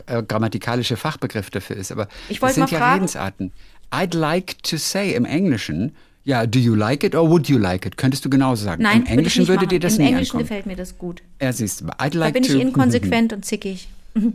[0.06, 2.94] äh, grammatikalische Fachbegriff dafür ist, aber Ich das sind ja fragen.
[2.94, 3.52] Redensarten.
[3.92, 7.84] I'd like to say im Englischen, ja, do you like it or would you like
[7.86, 7.96] it?
[7.96, 8.82] Könntest du genauso sagen.
[8.82, 9.96] Nein, Im Englischen würde, ich dir das.
[9.98, 10.44] Im nie Englischen ankommen.
[10.48, 11.22] gefällt mir das gut.
[11.40, 11.84] Ja, siehst du.
[11.86, 12.58] I'd Da like bin ich to.
[12.58, 13.88] inkonsequent und zickig.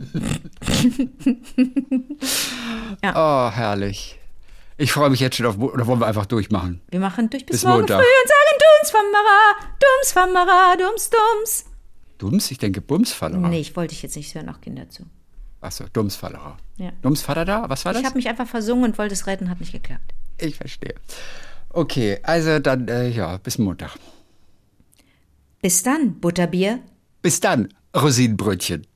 [3.14, 4.18] Oh, herrlich.
[4.76, 6.80] Ich freue mich jetzt schon auf, oder wollen wir einfach durchmachen?
[6.90, 7.98] Wir machen durch bis, Bis morgen Montag.
[7.98, 11.10] früh und sagen Dums Famara, Dums Famara, Dums
[12.18, 12.50] Dums.
[12.50, 13.48] Ich denke Bumsfallerer.
[13.48, 15.04] Nee, ich wollte ich jetzt nicht hören, noch Kinder zu.
[15.60, 16.56] Achso, Dumsfallerer.
[16.78, 16.92] Ja.
[17.02, 17.68] Da?
[17.68, 18.00] Was war das?
[18.00, 20.14] Ich habe mich einfach versungen und wollte es retten, hat nicht geklappt.
[20.38, 20.94] Ich verstehe.
[21.68, 23.96] Okay, also dann, äh, ja, bis Montag.
[25.60, 26.80] Bis dann, Butterbier.
[27.20, 28.86] Bis dann, Rosinenbrötchen.